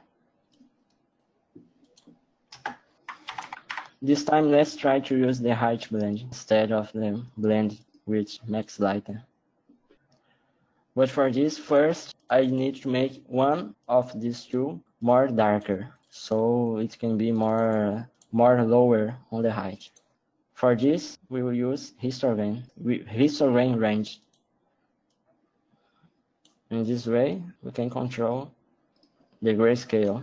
[4.00, 8.78] This time let's try to use the height blend instead of the blend with max
[8.78, 9.24] lighter.
[10.94, 16.78] But for this first I need to make one of these two more darker so
[16.78, 19.90] it can be more more lower on the height.
[20.54, 24.20] For this, we will use histogram, histogram range.
[26.70, 28.50] In this way, we can control
[29.40, 30.22] the grayscale.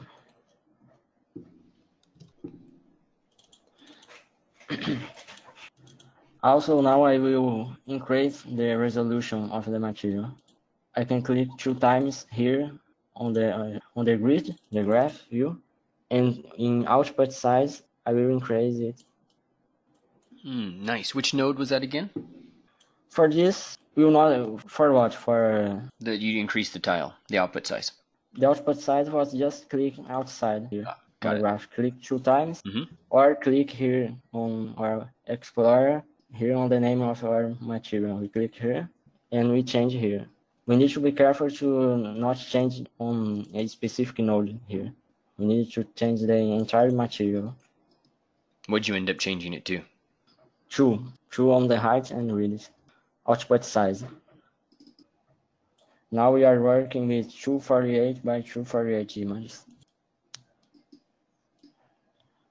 [6.53, 10.31] Also, now I will increase the resolution of the material.
[10.95, 12.71] I can click two times here
[13.15, 15.59] on the uh, on the grid, the graph view,
[16.11, 19.03] and in output size, I will increase it
[20.45, 21.15] Mm, nice.
[21.15, 22.09] Which node was that again?
[23.09, 25.11] For this, we will not, for what?
[25.11, 27.91] For That you increased the tile, the output size.
[28.37, 30.83] the output size was just click outside here.
[30.85, 31.67] Ah, got graph.
[31.71, 32.85] Click two times Mhm.
[33.09, 36.03] or click here on our Explorer,
[36.35, 38.17] here on the name of our material.
[38.17, 38.89] We click here
[39.31, 40.25] and we change here.
[40.67, 44.91] We need to be careful to not change on a specific node here.
[45.37, 47.55] We need to change the entire material.
[48.67, 49.81] What'd you end up changing it to?
[50.69, 52.69] Two, two on the height and release.
[53.27, 54.03] Output size.
[56.11, 59.65] Now we are working with 248 by 248 images.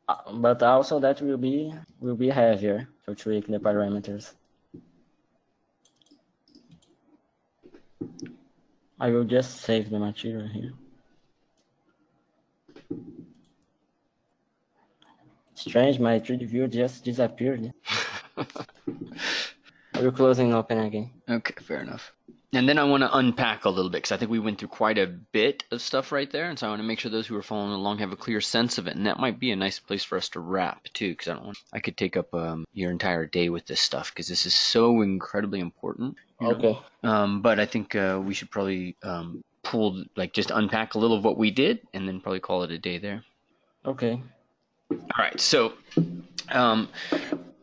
[0.09, 4.33] Uh, But also that will be will be heavier to tweak the parameters.
[9.00, 10.72] I will just save the material here.
[15.54, 17.72] Strange, my 3D view just disappeared.
[20.12, 21.11] Close and open again.
[21.29, 22.12] Okay, fair enough.
[22.53, 24.69] And then I want to unpack a little bit because I think we went through
[24.69, 27.27] quite a bit of stuff right there, and so I want to make sure those
[27.27, 28.95] who are following along have a clear sense of it.
[28.95, 31.47] And that might be a nice place for us to wrap too, because I don't
[31.47, 34.55] want I could take up um, your entire day with this stuff because this is
[34.55, 36.17] so incredibly important.
[36.40, 36.55] you know?
[36.55, 36.79] Okay.
[37.03, 41.17] Um, but I think uh, we should probably um, pull like just unpack a little
[41.17, 43.25] of what we did, and then probably call it a day there.
[43.85, 44.23] Okay.
[44.90, 45.73] All right, so
[46.51, 46.88] um,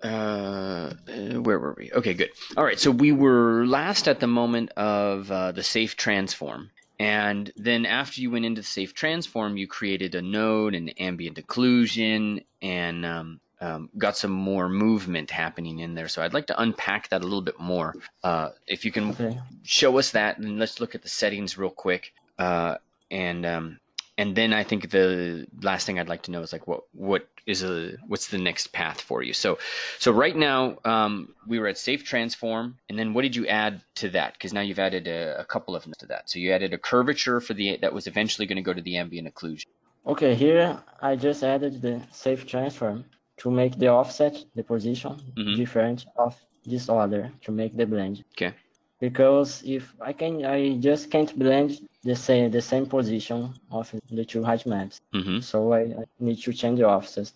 [0.03, 1.91] uh, uh, where were we?
[1.91, 2.29] Okay, good.
[2.57, 6.71] All right, so we were last at the moment of uh, the safe transform.
[6.99, 11.37] And then after you went into the safe transform, you created a node and ambient
[11.37, 16.07] occlusion and um, um, got some more movement happening in there.
[16.07, 17.95] So I'd like to unpack that a little bit more.
[18.23, 19.39] Uh, if you can Okay.
[19.63, 22.13] show us that, and let's look at the settings real quick.
[22.37, 22.77] Uh,
[23.09, 23.79] and um,
[24.17, 27.27] and then I think the last thing I'd like to know is like what what
[27.45, 29.33] is a what's the next path for you?
[29.33, 29.57] So
[29.99, 33.81] so right now um, we were at safe transform, and then what did you add
[33.95, 34.33] to that?
[34.33, 36.29] Because now you've added a, a couple of to that.
[36.29, 38.97] So you added a curvature for the that was eventually going to go to the
[38.97, 39.65] ambient occlusion.
[40.05, 43.05] Okay, here I just added the safe transform
[43.37, 45.55] to make the offset, the position, Mhm.
[45.55, 48.23] different of this other to make the blend.
[48.33, 48.53] Okay.
[49.01, 51.69] Because if I can, I just can't blend
[52.03, 53.39] the same the same position
[53.71, 55.01] of the two height maps.
[55.13, 55.39] Mm-hmm.
[55.39, 57.33] So I, I need to change the offsets.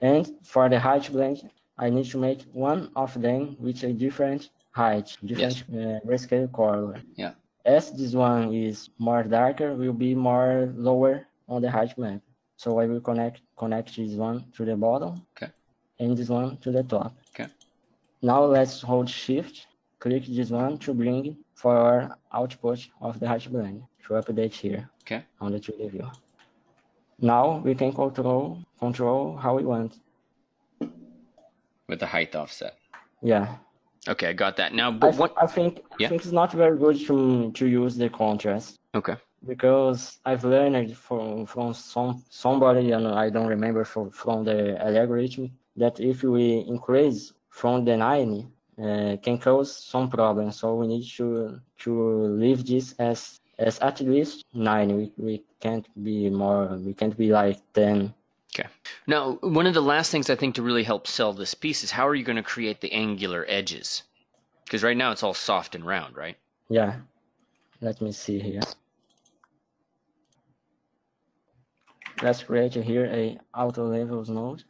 [0.00, 4.50] And for the height blend, I need to make one of them with a different
[4.72, 7.00] height, different uh, grayscale color.
[7.14, 7.32] Yeah.
[7.64, 12.20] As this one is more darker, will be more lower on the height map.
[12.56, 15.22] So I will connect connect this one to the bottom.
[15.36, 15.52] Okay.
[16.00, 17.14] And this one to the top.
[17.30, 17.48] Okay.
[18.20, 19.66] Now let's hold shift,
[20.02, 24.82] click this one to bring for our output of the height blend to update here
[25.02, 25.20] Okay.
[25.40, 26.08] on the 3D view.
[27.20, 29.92] Now we can control control how we want.
[31.88, 32.74] With the height offset.
[33.22, 33.46] Yeah.
[34.08, 34.74] Okay, I got that.
[34.74, 35.32] Now, I, but th- what?
[35.44, 36.06] I think Yeah.
[36.06, 37.16] I think it's not very good to
[37.58, 38.68] to use the contrast
[39.00, 39.16] Okay.
[39.52, 42.12] because I've learned from from some
[42.44, 47.20] somebody and I don't remember from from the Allegorithmic that if we increase
[47.60, 48.48] from the 90
[48.82, 50.58] uh, can cause some problems.
[50.58, 51.92] So we need to to
[52.42, 54.96] leave this as as at least nine.
[54.96, 56.76] We we can't be more.
[56.76, 58.14] We can't be like ten.
[58.54, 58.68] Okay.
[59.06, 61.90] Now, one of the last things I think to really help sell this piece is
[61.90, 64.02] how are you going to create the angular edges?
[64.64, 66.36] Because right now it's all soft and round, right?
[66.68, 66.96] Yeah.
[67.80, 68.60] Let me see here.
[72.22, 74.62] Let's create here a auto levels node.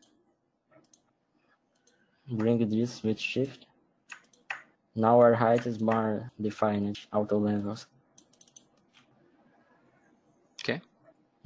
[2.30, 3.66] Bring this with shift.
[4.94, 7.86] Now our height is more defined, auto levels.
[10.62, 10.80] Okay.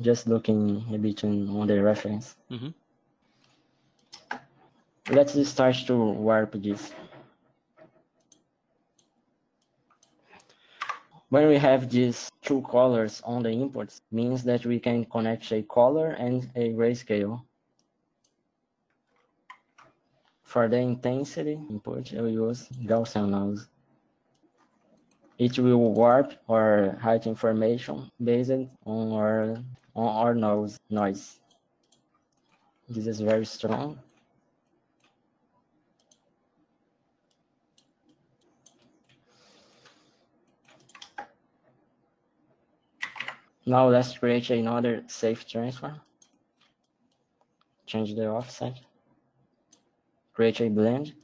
[0.00, 2.36] Just looking a bit on, the reference.
[2.50, 2.70] Mm-hmm.
[5.10, 6.92] Let's start to warp this.
[11.28, 15.62] When we have these two colors on the inputs, means that we can connect a
[15.62, 17.42] color and a grayscale.
[20.46, 23.66] For the intensity input, I will use Gaussian noise.
[25.38, 28.52] It will warp or height information based
[28.86, 29.56] on our,
[29.96, 31.40] on our noise, noise.
[32.88, 33.98] This is very strong.
[43.66, 46.00] Now let's create another safe transform.
[47.84, 48.78] Change the offset.
[50.36, 51.14] Create a blend.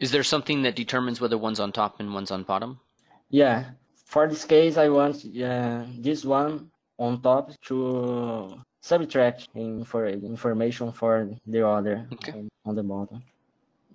[0.00, 2.80] Is there something that determines whether one's on top and one's on bottom?
[3.28, 3.66] Yeah,
[4.06, 9.48] for this case, I want uh, this one on top to subtract
[9.84, 12.32] for information for the other Okay.
[12.64, 13.22] on the bottom.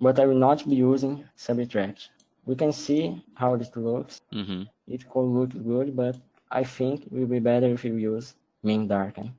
[0.00, 2.10] But I will not be using subtract.
[2.46, 4.20] We can see how it looks.
[4.32, 4.62] Mm-hmm.
[4.86, 6.16] It could look good, but
[6.50, 9.34] I think it will be better if you use min darken.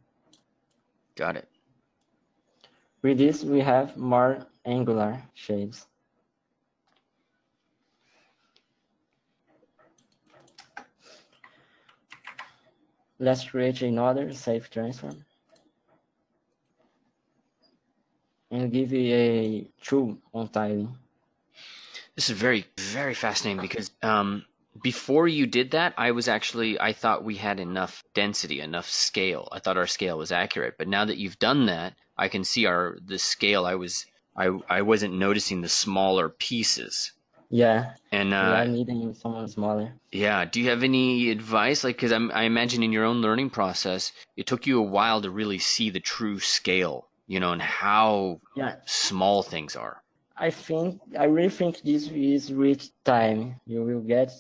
[1.15, 1.47] Got it.
[3.02, 5.88] With this, we have more angular shapes.
[13.20, 15.26] Let's create another safe transform.
[18.52, 20.97] And give it a true on tiling.
[22.16, 24.45] This is very, very fascinating because um,
[24.82, 29.47] before you did that, I was actually I thought we had enough density, enough scale.
[29.52, 32.65] I thought our scale was accurate, but now that you've done that, I can see
[32.67, 33.65] our the scale.
[33.65, 34.05] I was
[34.38, 37.13] I I wasn't noticing the smaller pieces.
[37.49, 39.93] Yeah, And we are uh, needing someone smaller.
[40.11, 41.84] yeah, do you have any advice?
[41.84, 45.22] Like, because I'm I imagine in your own learning process, it took you a while
[45.22, 50.03] to really see the true scale, you know, and how Yeah, small things are.
[50.38, 53.59] I think I really think this is with time.
[53.67, 54.32] You will get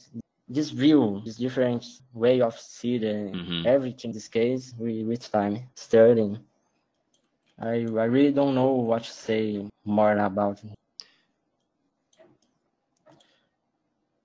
[0.47, 3.03] this view, this different way of seeing
[3.35, 3.65] Mhm.
[3.65, 4.11] everything.
[4.11, 6.39] This case with, with time studying.
[7.59, 10.63] I I really don't know what to say more about.
[10.63, 10.71] it.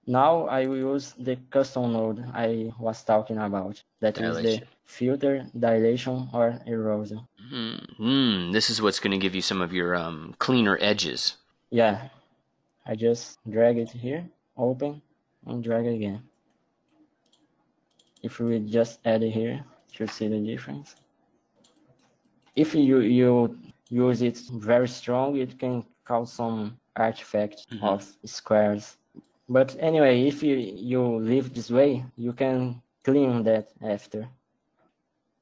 [0.07, 3.82] Now I will use the custom node I was talking about.
[4.01, 7.26] That is the filter, dilation, or erosion.
[7.49, 8.53] Hmm.
[8.53, 11.37] This is what's going to give you some of your um, cleaner edges.
[11.70, 12.09] Yeah,
[12.87, 15.01] I just drag it here, open,
[15.47, 16.22] and drag it again.
[18.22, 19.64] If we just add it here,
[19.99, 20.97] you see the difference.
[22.57, 27.82] If you you use it very strong, it can cause some artifact Mhm.
[27.82, 28.96] of squares.
[29.48, 30.57] But anyway, if you
[30.92, 34.28] you leave this way, you can clean that after.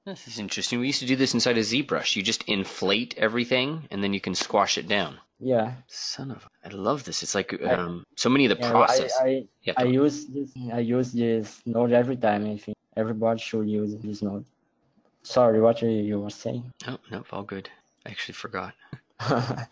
[0.04, 0.80] This is interesting.
[0.80, 2.16] We used to do this inside a ZBrush.
[2.16, 5.20] You just inflate everything, and then you can squash it down.
[5.38, 7.22] Yeah, Son of, I love this.
[7.22, 9.12] It's like I- um, so many of the yeah, process.
[9.20, 10.50] I, I Yeah, I use this.
[10.72, 12.46] I use this node every time.
[12.46, 14.44] I think everybody should use this node.
[15.23, 16.73] Sorry, what you, you were saying?
[16.87, 17.68] Oh, no, all good.
[18.07, 18.75] I actually forgot.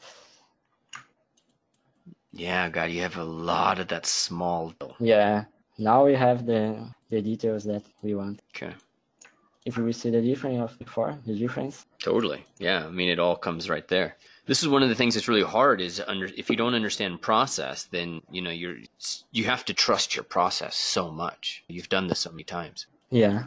[2.32, 4.72] Yeah, God, you have a lot of that small.
[5.00, 5.44] yeah.
[5.78, 8.40] Now we have the the details that we want.
[8.54, 8.72] Okay.
[9.64, 11.86] If we see the difference of before, the difference.
[11.98, 12.44] Totally.
[12.58, 12.86] Yeah.
[12.86, 14.16] I mean, it all comes right there.
[14.46, 17.20] This is one of the things that's really hard is under, if you don't understand
[17.20, 18.76] process, then, you know, you're,
[19.32, 21.62] you have to trust your process so much.
[21.68, 22.86] You've done this so many times.
[23.10, 23.44] Yeah,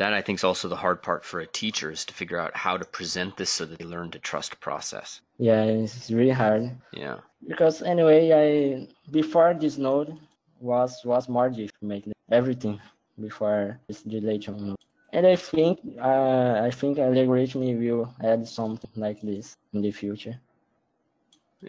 [0.00, 2.56] That I think is also the hard part for a teacher is to figure out
[2.56, 5.20] how to present this so that they learn to trust process.
[5.36, 5.62] yeah.
[5.64, 7.18] It's really hard Yeah.
[7.46, 10.16] because anyway, I before this node
[10.58, 12.80] was was to make everything
[13.20, 14.80] before this dilation node.
[15.12, 20.36] And I think uh, I think Allegorithmic will add something like this in the future.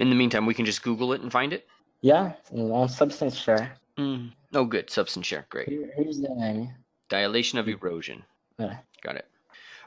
[0.03, 1.67] In the meantime, we can just Google it and find it.
[1.99, 3.75] Yeah, on Substance Share.
[3.97, 4.31] Mm.
[4.53, 4.89] Oh, good.
[4.89, 5.45] Substance share.
[5.49, 5.67] Great.
[5.67, 6.71] Here, here's the name.
[7.11, 8.23] Dilation of erosion.
[8.57, 8.77] Yeah.
[9.03, 9.25] Got it.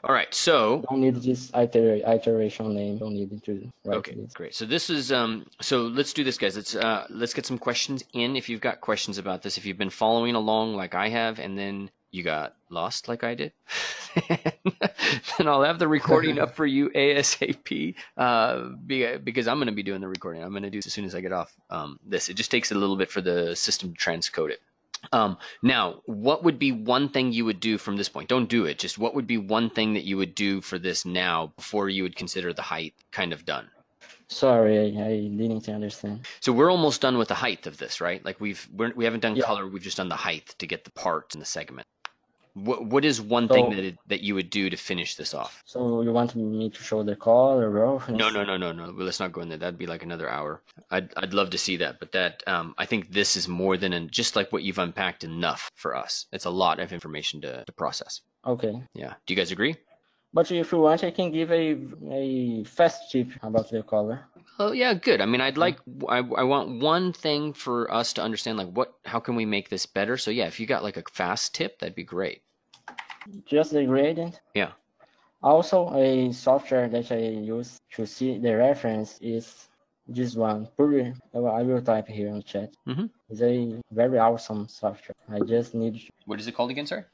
[0.03, 2.99] All right, so Don't need this iter- iteration name.
[2.99, 4.33] Don't need to write Okay, this.
[4.33, 4.53] great.
[4.53, 5.47] So this is um.
[5.61, 6.55] So let's do this, guys.
[6.55, 8.35] Let's uh let's get some questions in.
[8.35, 11.57] If you've got questions about this, if you've been following along like I have, and
[11.57, 13.53] then you got lost like I did,
[14.29, 17.95] then I'll have the recording up for you ASAP.
[18.15, 20.43] Uh, because I'm going to be doing the recording.
[20.43, 22.29] I'm going to do it as soon as I get off um this.
[22.29, 24.61] It just takes a little bit for the system to transcode it.
[25.11, 28.29] Um, now, what would be one thing you would do from this point?
[28.29, 28.79] Don't do it.
[28.79, 32.03] Just what would be one thing that you would do for this now before you
[32.03, 33.69] would consider the height kind of done?
[34.27, 36.25] Sorry, I, I didn't understand.
[36.39, 38.23] So we're almost done with the height of this, right?
[38.25, 39.43] Like we've we're, we haven't done Yeah.
[39.45, 39.67] color.
[39.67, 41.87] We've just done the height to get the parts in the segment.
[42.55, 45.61] What what is one thing that it, that you would do to finish this off?
[45.65, 48.17] So you want me to show the color, roughness?
[48.17, 48.93] No, no, no, no, no.
[48.93, 49.57] Well, let's not go in there.
[49.57, 50.61] That'd be like another hour.
[50.89, 53.91] I'd I'd love to see that, but that um, I think this is more than
[53.91, 56.27] an, just like what you've unpacked enough for us.
[56.31, 58.21] It's a lot of information to, to process.
[58.47, 58.73] Okay.
[58.93, 59.15] Yeah.
[59.25, 59.75] Do you guys agree?
[60.33, 61.77] But if you want, I can give a
[62.09, 64.27] a fast tip about the color.
[64.59, 65.19] Oh yeah, good.
[65.19, 68.93] I mean, I'd like I, I want one thing for us to understand like what
[69.03, 70.15] how can we make this better?
[70.17, 72.41] So yeah, if you got like a fast tip, that'd be great.
[73.45, 74.39] Just the gradient.
[74.53, 74.71] Yeah.
[75.43, 79.67] Also, a software that I use to see the reference is
[80.07, 80.67] this one.
[80.77, 81.13] Puri.
[81.33, 82.73] I will type here on chat.
[82.87, 83.09] Mhm.
[83.29, 85.15] It's a very awesome software.
[85.29, 86.11] I just need To...
[86.25, 87.05] What is it called again, sir?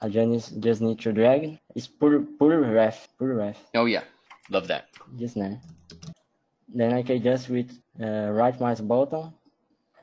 [0.00, 1.44] I just just need to drag.
[1.44, 1.58] it.
[1.74, 3.08] It's Puri PureRef.
[3.18, 3.58] Puri Ref.
[3.74, 4.02] Oh yeah,
[4.50, 4.88] love that.
[5.16, 5.58] Just now.
[6.68, 7.70] Then I can just with
[8.02, 9.32] uh, right mouse button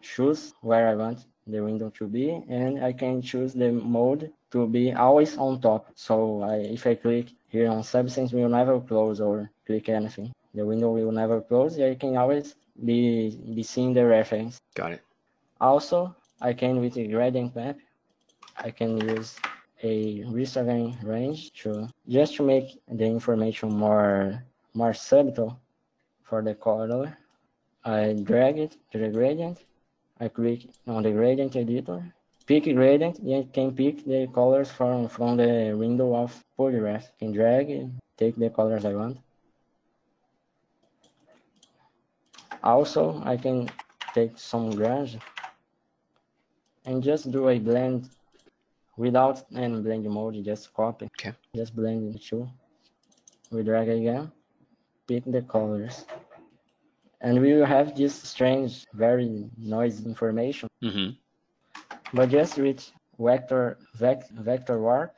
[0.02, 4.68] choose where I want the window to be, and I can choose the mode to
[4.68, 5.90] be always on top.
[5.96, 10.34] So I, if I click here on Substance, will never close or click anything.
[10.54, 11.80] The window will never close.
[11.80, 14.60] I can always be be seeing the reference.
[14.76, 15.02] Got it.
[15.60, 17.78] Also, I can with the gradient map,
[18.58, 19.38] I can use
[19.84, 25.60] a restore range to just to make the information more more subtle
[26.24, 27.18] for the color.
[27.84, 29.58] I drag it to the gradient.
[30.22, 32.14] I click on the gradient editor,
[32.46, 37.06] pick gradient, I can pick the colors from from the window of Polygraph.
[37.18, 39.18] Can drag take the colors I want.
[42.64, 43.68] Also, I can
[44.14, 45.20] take some grunge
[46.86, 48.10] and just do a blend
[48.98, 51.06] without any blend mode, just copy.
[51.18, 51.34] Okay.
[51.56, 52.48] Just blend the two.
[53.50, 54.32] We drag again,
[55.08, 56.06] pick the colors.
[57.22, 60.70] And we will have this strange, very noisy information.
[60.84, 61.10] Mm-hmm.
[62.14, 65.14] But just with vector vec, vector warp,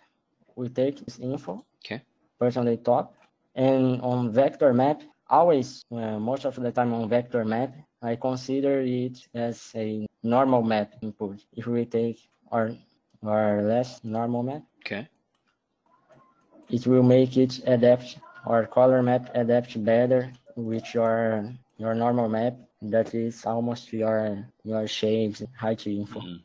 [0.56, 2.02] we take this info, Okay.
[2.40, 3.16] put on the top,
[3.56, 8.82] and on vector map, always, uh, most of the time on vector map, I consider
[8.82, 11.40] it as a normal map input.
[11.54, 12.20] If we take
[12.52, 12.72] our,
[13.24, 15.08] our less normal map, Okay.
[16.70, 22.56] it will make it adapt or color map adapt better with your your normal map
[22.82, 26.20] that is almost your your shades height info.
[26.20, 26.44] Mhm.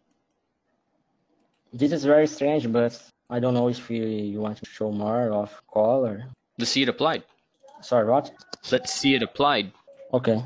[1.72, 2.94] This is very strange, but
[3.28, 6.24] I don't know if you, you want to show more of color.
[6.58, 7.24] Let's see it applied.
[7.82, 8.32] Sorry, what?
[8.72, 9.72] Let's see it applied.
[10.12, 10.42] Okay.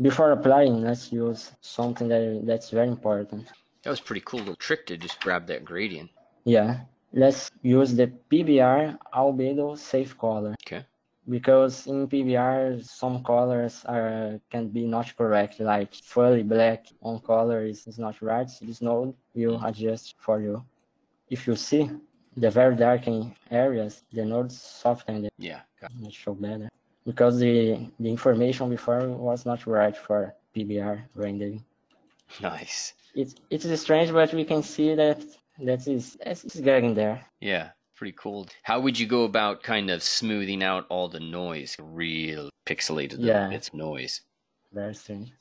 [0.00, 3.46] Before applying, let's use something that that's very important.
[3.82, 6.10] That was pretty cool little trick to just grab that gradient.
[6.44, 6.80] Yeah,
[7.12, 10.54] let's use the PBR albedo safe color.
[10.66, 10.84] Okay.
[11.28, 17.64] Because in PBR, some colors are can be not correct, like fully black on color
[17.64, 18.48] is, is not right.
[18.60, 20.62] This node will adjust for you.
[21.30, 21.90] If you see
[22.36, 23.04] the very dark
[23.50, 25.60] areas, the nodes soften Yeah.
[26.02, 26.68] It show better.
[27.06, 31.64] Because the, the information before was not right for PBR rendering.
[32.40, 32.94] Nice.
[33.14, 35.22] It's it is strange, but we can see that
[35.60, 37.24] that is it's getting there.
[37.40, 37.70] Yeah.
[37.94, 38.48] Pretty cool.
[38.64, 41.76] How would you go about kind of smoothing out all the noise?
[41.78, 43.48] Real pixelated Yeah.
[43.48, 44.22] bits of noise.
[44.72, 45.32] Very strange.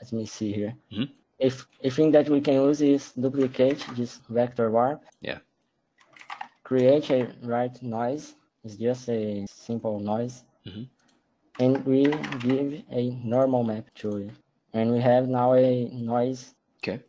[0.00, 0.76] Let me see here.
[0.92, 1.10] Mhm.
[1.38, 5.02] If a thing that we can use is duplicate this vector warp.
[5.20, 5.40] Yeah.
[6.62, 8.34] Create a right noise.
[8.62, 10.44] It's just a simple noise.
[10.64, 10.88] Mhm.
[11.58, 12.04] And we
[12.38, 14.30] give a normal map to it.
[14.72, 16.54] And we have now a noise.
[16.78, 17.02] Okay.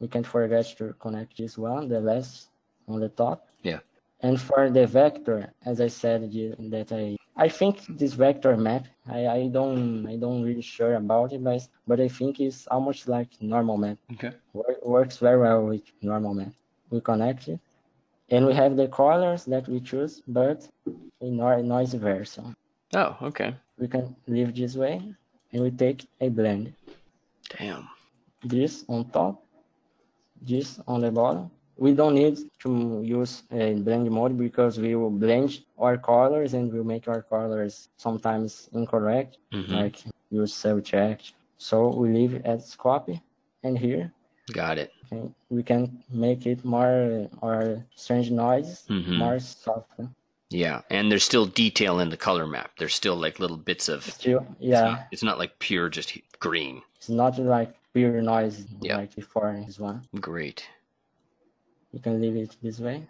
[0.00, 2.48] We can't forget to connect this one, the last
[2.88, 3.46] on the top.
[3.62, 3.80] Yeah.
[4.20, 9.26] And for the vector, as I said, that I I think this vector map, I,
[9.26, 13.28] I don't I don't really sure about it, but but I think it's almost like
[13.40, 13.98] normal map.
[14.12, 14.32] Okay.
[14.52, 16.52] Wor- works very well with normal map.
[16.90, 17.60] We connect it,
[18.28, 20.68] and we have the colors that we choose, but
[21.20, 22.54] in our noise version.
[22.94, 23.54] Oh, okay.
[23.78, 25.00] We can leave this way,
[25.52, 26.74] and we take a blend.
[27.56, 27.88] Damn.
[28.42, 29.42] This on top,
[30.42, 31.50] this on the bottom.
[31.80, 36.70] we don't need to use a blend mode because we will blend our colors and
[36.70, 39.70] we'll make our colors sometimes incorrect, Mhm.
[39.80, 39.96] like
[40.30, 41.22] use self check.
[41.56, 43.22] So we leave it as copy,
[43.64, 44.12] and here
[44.52, 44.92] Got it.
[45.10, 49.16] okay, we can make it more or strange noise Mhm.
[49.16, 49.88] more soft.
[50.50, 52.72] Yeah, and there's still detail in the color map.
[52.76, 54.04] There's still like little bits of.
[54.04, 56.82] Still, It's yeah, not, it's not like pure just green.
[56.96, 58.98] it's not like pure noise Yeah.
[58.98, 60.02] like before this one.
[60.20, 60.66] Great.
[61.92, 63.06] You can leave it this way.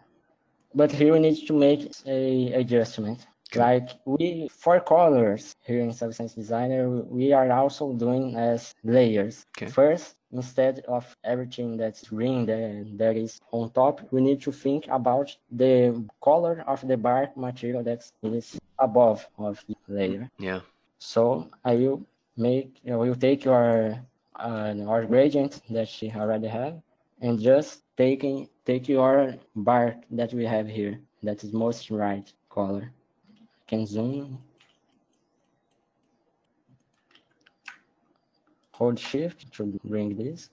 [0.74, 3.26] But here we need to make a adjustment.
[3.54, 9.44] Like we for colors here in Substance Designer, we are also doing as layers.
[9.58, 9.66] Okay.
[9.70, 14.86] First, instead of everything that's green that, that is on top, we need to think
[14.86, 20.30] about the color of the bark material that is above of the layer.
[20.38, 20.60] Yeah.
[20.98, 22.02] So I will
[22.36, 23.98] make, I will take your
[24.38, 26.80] uh, our gradient that she already have,
[27.20, 32.92] and just taking take your bark that we have here, that is most right color.
[33.66, 34.38] Can zoom.
[38.72, 40.48] Hold shift to bring this.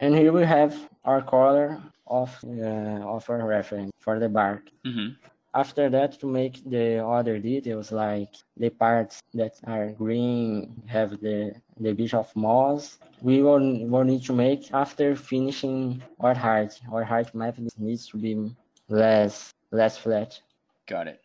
[0.00, 0.74] And here we have
[1.04, 4.62] our color of uh, of our reference for the bark.
[4.86, 5.14] Mm-hmm.
[5.54, 11.54] After that, to make the other details, like the parts that are green, have the,
[11.80, 16.78] the bit of moss, we will, will need to make after finishing our height.
[16.92, 18.54] Our height map needs to be
[18.88, 20.40] less less flat.
[20.86, 21.20] Got it.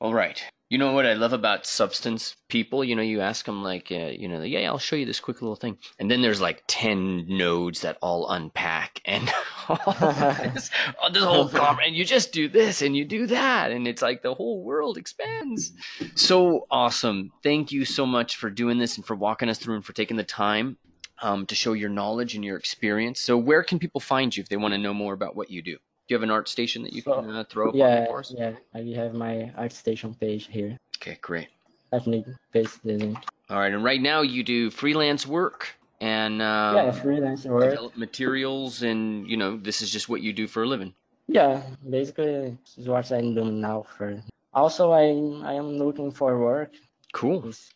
[0.00, 0.42] All right.
[0.70, 2.82] You know what I love about substance people?
[2.82, 5.40] You know, you ask them like, uh, you know, yeah, I'll show you this quick
[5.40, 9.30] little thing, and then there's like ten nodes that all unpack, and
[9.68, 10.70] this,
[11.02, 14.02] oh, this whole com- and you just do this and you do that, and it's
[14.02, 15.72] like the whole world expands.
[16.14, 17.32] So awesome!
[17.42, 20.16] Thank you so much for doing this and for walking us through and for taking
[20.16, 20.76] the time
[21.22, 23.20] um, to show your knowledge and your experience.
[23.20, 25.62] So, where can people find you if they want to know more about what you
[25.62, 25.72] do?
[25.76, 28.20] Do you have an ArtStation that you So, can uh, throw up on Yeah, for
[28.20, 28.34] us?
[28.36, 28.52] yeah.
[28.74, 30.78] I have my ArtStation page here.
[30.98, 31.48] Okay, great.
[31.92, 33.18] Let me paste the link.
[33.48, 37.70] All right, and right now you do freelance work and um, yeah, freelance work.
[37.70, 40.92] develop materials, and you know this is just what you do for a living.
[41.26, 43.86] Yeah, basically, this is what I'm doing now.
[43.96, 45.06] For also, I
[45.50, 46.72] I am looking for work.
[47.14, 47.72] Cool, is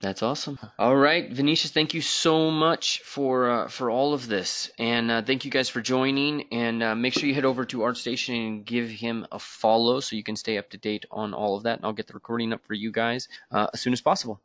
[0.00, 0.58] that's awesome.
[0.78, 5.20] All right, Vinicius, thank you so much for uh, for all of this, and uh,
[5.20, 6.44] thank you guys for joining.
[6.52, 10.16] And uh, make sure you head over to ArtStation and give him a follow so
[10.16, 11.78] you can stay up to date on all of that.
[11.78, 14.40] And I'll get the recording up for you guys uh, as soon as possible.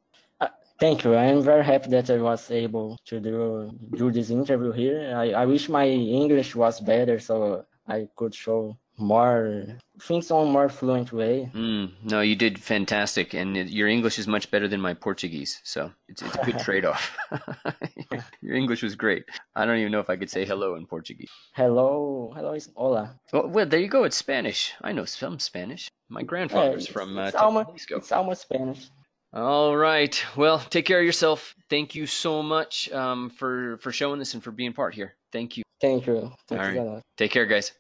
[0.82, 1.14] Thank you.
[1.14, 5.14] I am very happy that I was able to do do this interview here.
[5.16, 10.52] I, I wish my English was better so I could show more things on a
[10.52, 11.52] more fluent way.
[11.54, 15.92] Mm, no, you did fantastic, and your English is much better than my Portuguese, so
[16.08, 17.16] it's it's a good trade off.
[18.42, 19.24] your English was great.
[19.56, 21.30] I don't even know if I could say hello in Portuguese.
[21.54, 23.20] Hello, hello is hola.
[23.32, 24.04] Well, well there you go.
[24.04, 24.74] It's Spanish.
[24.82, 25.92] I know some Spanish.
[26.10, 28.90] My Yeah, grandfather's it's, from uh, it's almost it's almost Spanish.
[29.34, 30.22] All right.
[30.36, 31.56] Well, take care of yourself.
[31.70, 35.16] Thank you so much um, for for showing this and for being part here.
[35.32, 35.64] Thank you.
[35.80, 36.34] Thank you.
[36.48, 36.98] Thank All you right.
[36.98, 37.02] a.
[37.18, 37.72] Take care, guys.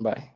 [0.00, 0.30] Bye.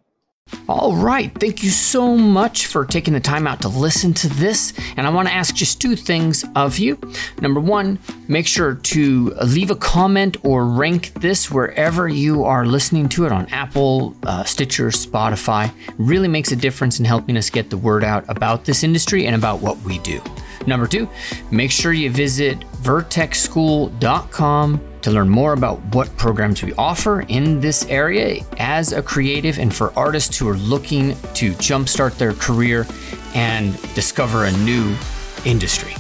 [0.69, 1.33] All right.
[1.41, 4.73] Thank you so much for taking the time out to listen to this.
[4.97, 6.99] And I want to ask just two things of you.
[7.41, 7.99] Number one,
[8.29, 13.33] make sure to leave a comment or rank this wherever you are listening to it
[13.33, 15.73] on Apple, uh, Stitcher, Spotify.
[15.99, 19.35] Really makes a difference in helping us get the word out about this industry and
[19.35, 20.23] about what we do.
[20.67, 21.09] Number two,
[21.51, 27.85] make sure you visit vertexschool.com to learn more about what programs we offer in this
[27.87, 32.87] area as a creative and for artists who are looking to jumpstart their career
[33.35, 34.97] and discover a new
[35.45, 35.95] industry.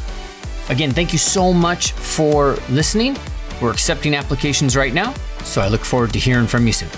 [0.71, 3.19] Again, thank you so much for listening.
[3.61, 5.13] We're accepting applications right now,
[5.43, 6.89] so I look forward to hearing from you soon.